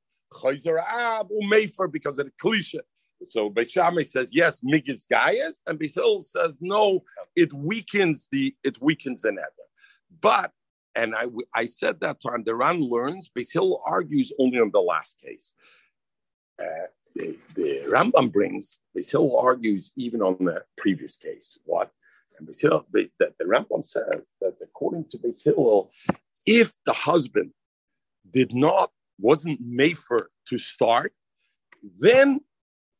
[1.90, 2.80] Because of the cliche.
[3.24, 7.02] So Beishamai says yes, migis gayas, and Beisil says no,
[7.36, 9.50] it weakens the it weakens the nether.
[10.20, 10.52] But
[10.94, 15.18] and I, I said that time, the Ran learns, Hill argues only on the last
[15.20, 15.54] case.
[16.60, 18.78] Uh, the, the Rambam brings,
[19.10, 21.58] Hill argues even on the previous case.
[21.64, 21.90] What?
[22.40, 25.90] And the, the, the Rambam says that according to Hill,
[26.46, 27.50] if the husband
[28.30, 31.12] did not, wasn't made for to start,
[32.00, 32.40] then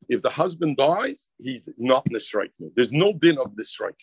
[0.09, 2.53] if the husband dies, he's not in the strike.
[2.75, 3.97] There's no din of strike.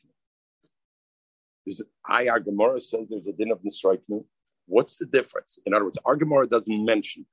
[1.66, 4.24] There's Ayar Gemara says there's a din of Nisraiknu.
[4.66, 5.60] What's the difference?
[5.66, 7.26] In other words, our Gemara doesn't mention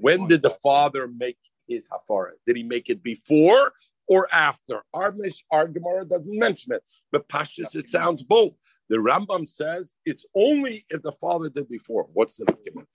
[0.00, 1.38] when did the father make
[1.68, 2.32] his hafara?
[2.46, 3.72] Did he make it before
[4.08, 4.82] or after?
[4.92, 6.82] Our, Mish, our Gemara doesn't mention it,
[7.12, 8.54] but Pashtus it sounds both.
[8.88, 12.06] The Rambam says it's only if the father did before.
[12.12, 12.88] What's the argument?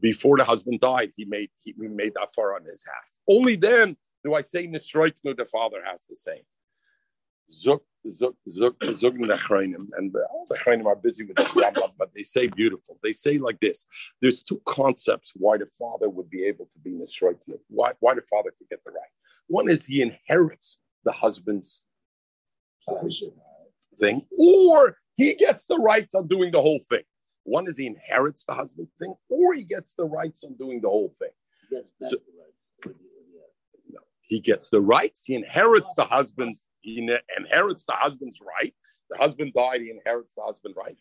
[0.00, 3.10] Before the husband died, he made he, made hafara on his half.
[3.28, 6.42] Only then do I say Nisraiknu, the father has the same.
[7.50, 12.46] Zuk Zug Nechreinim, and all the Chreinim are busy with this Rambam, but they say
[12.46, 12.98] beautiful.
[13.02, 13.86] They say like this:
[14.20, 18.22] There's two concepts why the father would be able to be Nisroiknu, why why the
[18.22, 19.10] father could get the right.
[19.48, 21.82] One is he inherits the husband's
[22.88, 23.32] position
[23.98, 27.02] thing, or he gets the rights on doing the whole thing.
[27.44, 30.88] One is he inherits the husband thing, or he gets the rights on doing the
[30.88, 31.30] whole thing.
[31.70, 31.86] Yes,
[34.28, 35.24] he gets the rights.
[35.24, 36.68] He inherits the husband's.
[36.80, 38.74] He inherits the husband's right.
[39.10, 39.80] The husband died.
[39.80, 40.96] He inherits the husband's right.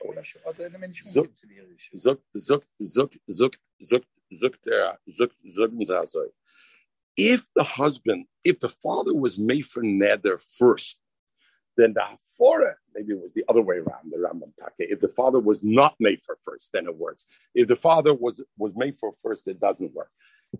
[7.18, 10.98] If the husband, if the father was made for nether first,
[11.78, 14.90] then the hafora, maybe it was the other way around, the Rambam Take.
[14.92, 17.26] If the father was not made for first, then it works.
[17.56, 20.10] If the father was was made for first, it doesn't work.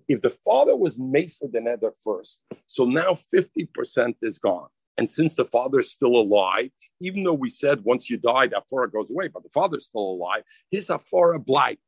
[0.08, 4.68] If the father was made for the nether first, so now 50% is gone.
[5.00, 6.70] And since the father is still alive,
[7.02, 10.02] even though we said once you die, that Hafara goes away, but the father's still
[10.12, 11.80] alive, his Hafara blight.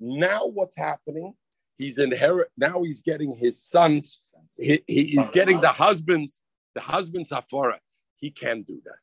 [0.00, 1.34] Now what's happening?
[1.78, 2.48] He's inherit.
[2.56, 4.18] Now he's getting his son's.
[4.56, 6.42] He, he- he's getting the husband's.
[6.74, 7.78] The husband's Hafara.
[8.24, 9.00] He can't do that.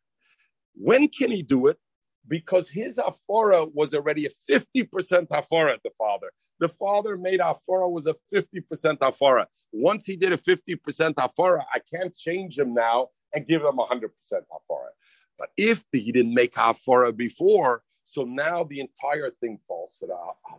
[0.74, 1.78] When can he do it?
[2.28, 6.32] Because his Hafara was already a 50% Hafara, the father.
[6.60, 9.46] The father made Hafara was a 50% Hafara.
[9.72, 14.10] Once he did a 50% Hafara, I can't change him now and give him 100%
[14.34, 14.90] Hafara.
[15.38, 20.18] But if he didn't make Hafara before, so now the entire thing falls to the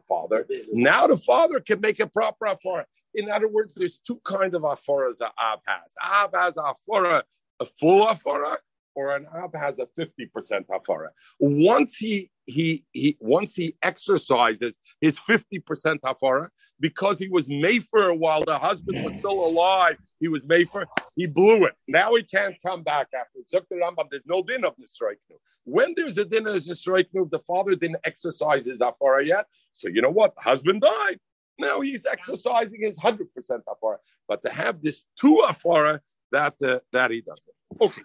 [0.09, 0.47] father.
[0.73, 2.85] Now the father can make a proper Hafara.
[3.15, 5.95] In other words, there's two kinds of Hafaras that Ab has.
[6.01, 7.23] Ab has Hafara,
[7.61, 8.57] a full Hafara,
[8.95, 11.09] or an Ab has a 50% Hafara.
[11.39, 16.49] Once he he he once he exercises his 50% Hafara,
[16.81, 20.87] because he was made for while the husband was still alive, he was made for,
[21.17, 21.75] he blew it.
[21.89, 23.41] Now he can't come back after.
[23.51, 25.37] The Rambam, there's no din of the strike Nisraiknu.
[25.65, 29.47] When there's a din of the strike Nisraiknu, the father didn't exercise his Hafara yet.
[29.75, 30.35] So you know what?
[30.37, 31.19] The husband died.
[31.59, 33.97] Now he's exercising his 100% Hafara.
[34.29, 36.01] But to have this two Hafara,
[36.33, 37.55] that, uh, that he doesn't.
[37.80, 38.03] Okay.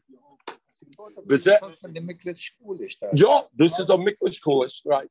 [1.26, 3.08] Bis Von dem Miklis Schwulisch da.
[3.14, 5.10] Yeah, this is a Miklish Kulish, right?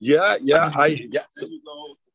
[0.00, 1.26] Yeah, yeah, I yeah.
[1.30, 1.46] So,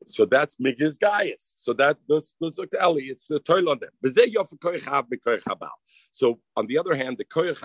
[0.05, 1.53] so that's Migis Gaius.
[1.57, 3.91] So that this this look Eli, it's the toil on them.
[4.03, 5.69] V'zeh yof koyach hav b'koyach habal.
[6.11, 7.61] So on the other hand, the koyach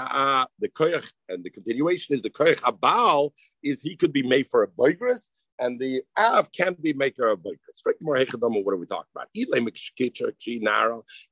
[0.59, 3.33] the koyach and the continuation is the koyach habal
[3.63, 5.27] is he could be made for a boigris,
[5.61, 6.93] and the av can't be.
[6.93, 7.15] Right?
[8.01, 9.29] More hechadama, what are we talking about?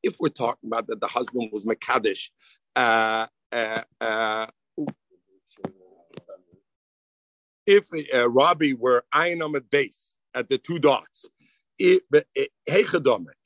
[0.03, 2.31] If we're talking about that the husband was mekadesh,
[2.77, 4.47] uh, uh, uh,
[7.67, 11.27] if uh, Robbie were Einam at base at the two dots,
[11.79, 12.27] it- but,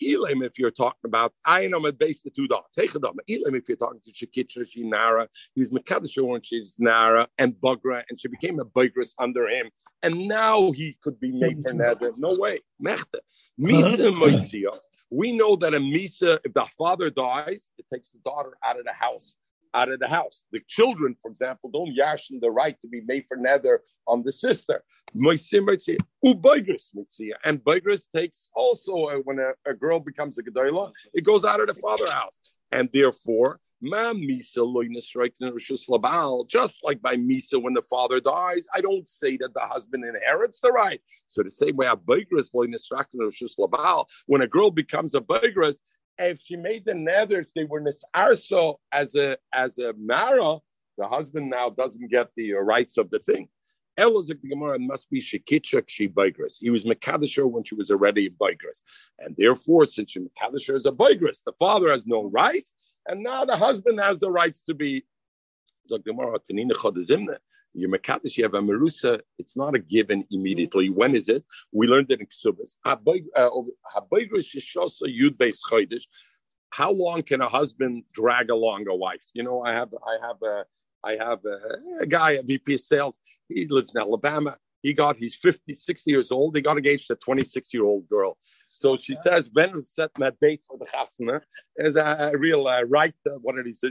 [0.02, 4.00] Elam, if you're talking about Einam at base, the two dots, Elam, if you're talking
[4.00, 9.14] to Shekitra, Shinara, he was when she's Nara and Bugra, and she became a Bugras
[9.18, 9.70] under him,
[10.02, 12.12] and now he could be made for Nether.
[12.16, 12.60] No way.
[12.82, 13.20] Mechta.
[13.60, 14.76] Misa Moisia.
[15.10, 18.84] We know that a Misa, if the father dies, it takes the daughter out of
[18.84, 19.36] the house
[19.74, 20.44] out of the house.
[20.52, 24.32] The children, for example, don't yashin the right to be made for nether on the
[24.32, 24.82] sister.
[25.14, 25.24] And
[27.64, 31.68] baygris takes also uh, when a, a girl becomes a gedola, it goes out of
[31.68, 32.38] the father house.
[32.70, 33.60] And therefore,
[36.48, 40.60] just like by misa when the father dies, I don't say that the husband inherits
[40.60, 41.00] the right.
[41.26, 42.28] So the same way a labal,
[44.26, 45.80] when a girl becomes a baygris,
[46.18, 50.58] if she made the nether, they were nisarso as a as a mara,
[50.98, 53.48] the husband now doesn't get the uh, rights of the thing.
[53.98, 56.56] Elozik the Gemara must be shekitchak she bigris.
[56.60, 58.82] He was mekadisher when she was already a bigris,
[59.18, 62.72] and therefore, since she mekadisher is a bigris, the father has no rights,
[63.06, 65.04] and now the husband has the rights to be.
[67.74, 69.20] You're mekadish, you have a merusa.
[69.38, 70.90] It's not a given immediately.
[70.90, 71.44] When is it?
[71.72, 72.76] We learned it in Ksubas.
[72.86, 76.06] Habaygris yishosa yud beis chodesh.
[76.70, 79.24] How long can a husband drag along a wife?
[79.34, 80.64] You know, I have, I have a,
[81.04, 83.18] I have a, a guy, a VP of sales.
[83.48, 84.56] He lives in Alabama.
[84.82, 86.56] He got, he's 50, 60 years old.
[86.56, 88.36] He got engaged to a 26 year old girl.
[88.66, 91.40] So she says, Ben set my date for the chasana
[91.76, 93.14] is a, real uh, right.
[93.24, 93.90] Uh, what say?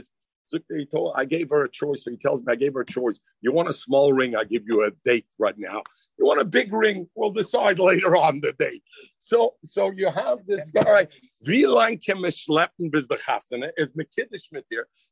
[0.68, 2.04] he told, I gave her a choice.
[2.04, 3.20] So he tells me, I gave her a choice.
[3.40, 4.36] You want a small ring?
[4.36, 5.82] I give you a date right now.
[6.18, 7.08] You want a big ring?
[7.14, 8.82] We'll decide later on the date.
[9.18, 11.02] So, so you have this guy.
[11.02, 11.20] Is.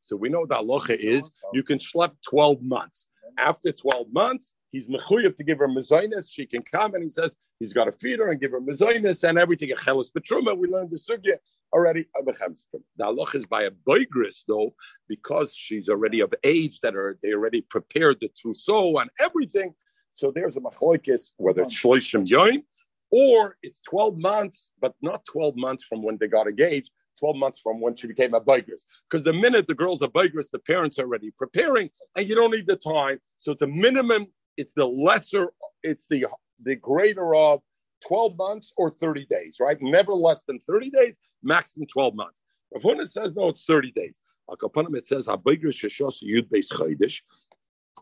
[0.00, 3.08] So we know the halacha is you can schlep 12 months.
[3.38, 6.30] After 12 months, he's mechuyev to give her mezainis.
[6.30, 9.28] She can come and he says he's got to feed her and give her mezainis
[9.28, 9.70] and everything.
[9.70, 10.56] A chelis betruma.
[10.56, 11.36] We learned the sugya
[11.72, 12.06] already.
[12.24, 14.74] The halacha is by a boigris though,
[15.08, 19.74] because she's already of age that are they already prepared the trousseau and everything.
[20.10, 22.64] So there's a machlokes whether it's shloishim yoim
[23.10, 26.90] or it's 12 months, but not 12 months from when they got engaged.
[27.18, 28.86] 12 months from when she became a bigress.
[29.08, 32.50] Because the minute the girl's a bigress, the parents are already preparing, and you don't
[32.50, 33.20] need the time.
[33.36, 35.52] So it's a minimum, it's the lesser,
[35.82, 36.26] it's the
[36.62, 37.60] the greater of
[38.06, 39.76] 12 months or 30 days, right?
[39.80, 42.40] Never less than 30 days, maximum 12 months.
[42.72, 44.20] Rav Huna says, no, it's 30 days.
[44.50, 47.22] Al Kapanim, it says, "Habigrus sheshos yud beis chaydish."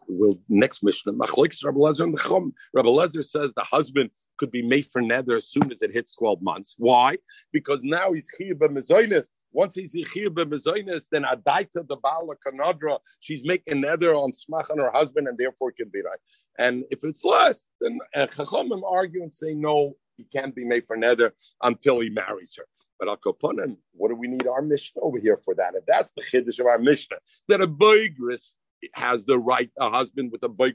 [0.07, 2.55] Will next Mishnah, Machlokes Rabbi Lezer and the Chum.
[2.72, 6.12] Rabbi Lezer says the husband could be made for nether as soon as it hits
[6.12, 6.74] 12 months.
[6.78, 7.18] Why?
[7.53, 9.26] Because now he's chiyah b'mezoinus.
[9.53, 14.78] Once he's chiyah b'mezoinus, then adaita the bala kanadra, she's making nether on smach on
[14.78, 16.18] her husband, and therefore it can be right.
[16.59, 20.96] And if it's less, then Chachamim argue and say no, he can't be made for
[20.96, 21.32] nether
[21.62, 22.66] until he marries her.
[22.99, 25.74] But Al Kapanim, what do we need our Mishnah over here for that?
[25.74, 27.18] If that's the chiddush of our Mishnah,
[27.49, 28.55] that a boigris
[28.94, 30.74] has the right, a husband with a beis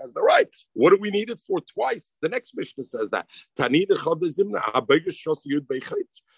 [0.00, 0.46] has the right.
[0.74, 2.12] What do we need it for twice?
[2.22, 3.26] The next Mishnah says that.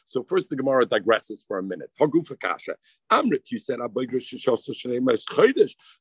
[0.05, 1.91] So first the Gemara digresses for a minute.
[3.11, 3.79] Amrit, you said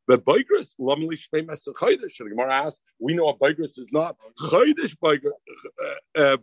[0.08, 2.18] but boigris lomli shnei mes chaydish.
[2.18, 5.32] The Gemara asks, we know a boigris is not chaydish boigris,
[6.18, 6.38] uh,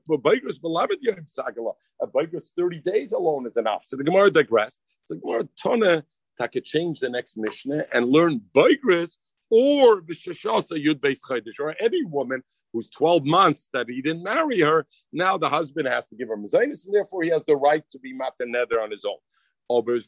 [0.61, 1.75] beloved yom sagala.
[2.01, 3.85] A boigris 30 days alone is enough.
[3.85, 4.79] So the Gemara digress.
[5.03, 6.03] So the Gemara tona
[6.47, 9.17] Could change the next Mishnah and learn Baigris
[9.51, 14.61] or Bishashasa Yud Beis Chaydish, or any woman who's 12 months that he didn't marry
[14.61, 17.83] her, now the husband has to give her Mazainis, and therefore he has the right
[17.93, 19.17] to be Matanether on his own.
[19.71, 20.01] What do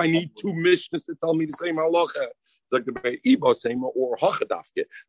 [0.00, 2.26] I need two mishnahs to tell me the same halacha?
[2.64, 2.90] It's like the
[3.94, 4.16] or.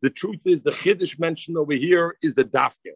[0.01, 2.93] The truth is, the Chiddush mentioned over here is the Dafke.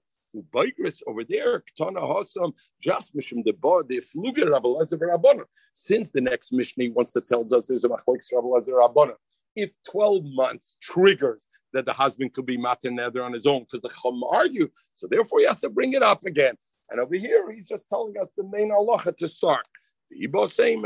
[0.53, 5.43] Baigris over there, Ktana Hasam, just Mishim the Bar, the Fluger Rabbalazar Rabbana.
[5.73, 9.13] Since the next Mishnah wants to tell us there's a Machlokes Rabbalazar Rabbana.
[9.55, 13.81] If 12 months triggers that the husband could be matin nether on his own, because
[13.81, 16.55] the Chum argue, so therefore he has to bring it up again.
[16.89, 19.65] And over here, he's just telling us the main halacha to start.
[20.11, 20.85] Ibo same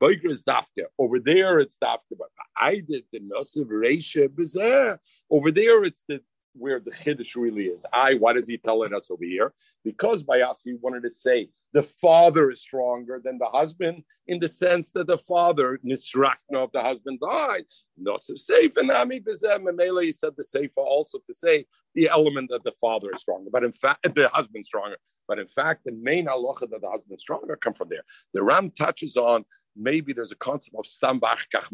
[0.00, 0.84] Biker is dafka.
[0.98, 2.16] Over there, it's dafka.
[2.18, 4.98] But I did the nosiv reisha bizarre.
[5.30, 6.22] Over there, it's the
[6.54, 7.84] where the chiddush really is.
[7.92, 9.52] I, why does he telling us over here?
[9.84, 14.40] Because by us, he wanted to say the father is stronger than the husband in
[14.40, 17.64] the sense that the father, nisrakna of the husband died.
[18.00, 19.64] Nosiv sefer nami bezem.
[19.64, 23.50] Memela, he said the sefer also to say the element that the father is stronger,
[23.50, 24.96] but in fact, the husband stronger.
[25.28, 28.04] But in fact, the main halacha that the husband stronger come from there.
[28.34, 29.44] The Ram touches on
[29.76, 31.70] maybe there's a concept of stambach kach.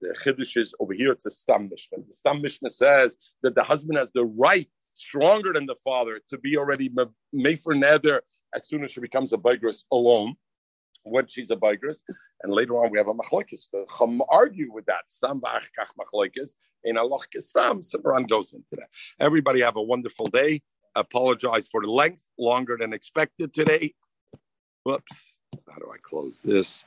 [0.00, 1.12] The chiddush is over here.
[1.12, 1.98] It's a stam mishnah.
[2.06, 6.38] The stam mishnah says that the husband has the right, stronger than the father, to
[6.38, 6.90] be already
[7.32, 8.22] made for nether
[8.54, 10.36] as soon as she becomes a bigress alone
[11.04, 12.02] when she's a bigress.
[12.42, 13.68] And later on, we have a machlokes.
[13.72, 15.08] The chum argue with that.
[15.08, 16.54] Stam ba'ach kach machlokes.
[16.84, 17.80] In Allah stam.
[17.80, 18.88] Simran goes into that.
[19.20, 20.62] Everybody have a wonderful day.
[20.94, 23.94] Apologize for the length, longer than expected today.
[24.84, 25.40] Whoops.
[25.68, 26.84] How do I close this?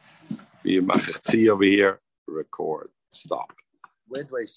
[0.64, 2.00] Be over here.
[2.28, 2.90] Record.
[3.12, 3.54] Stop.
[4.08, 4.56] Where do I see?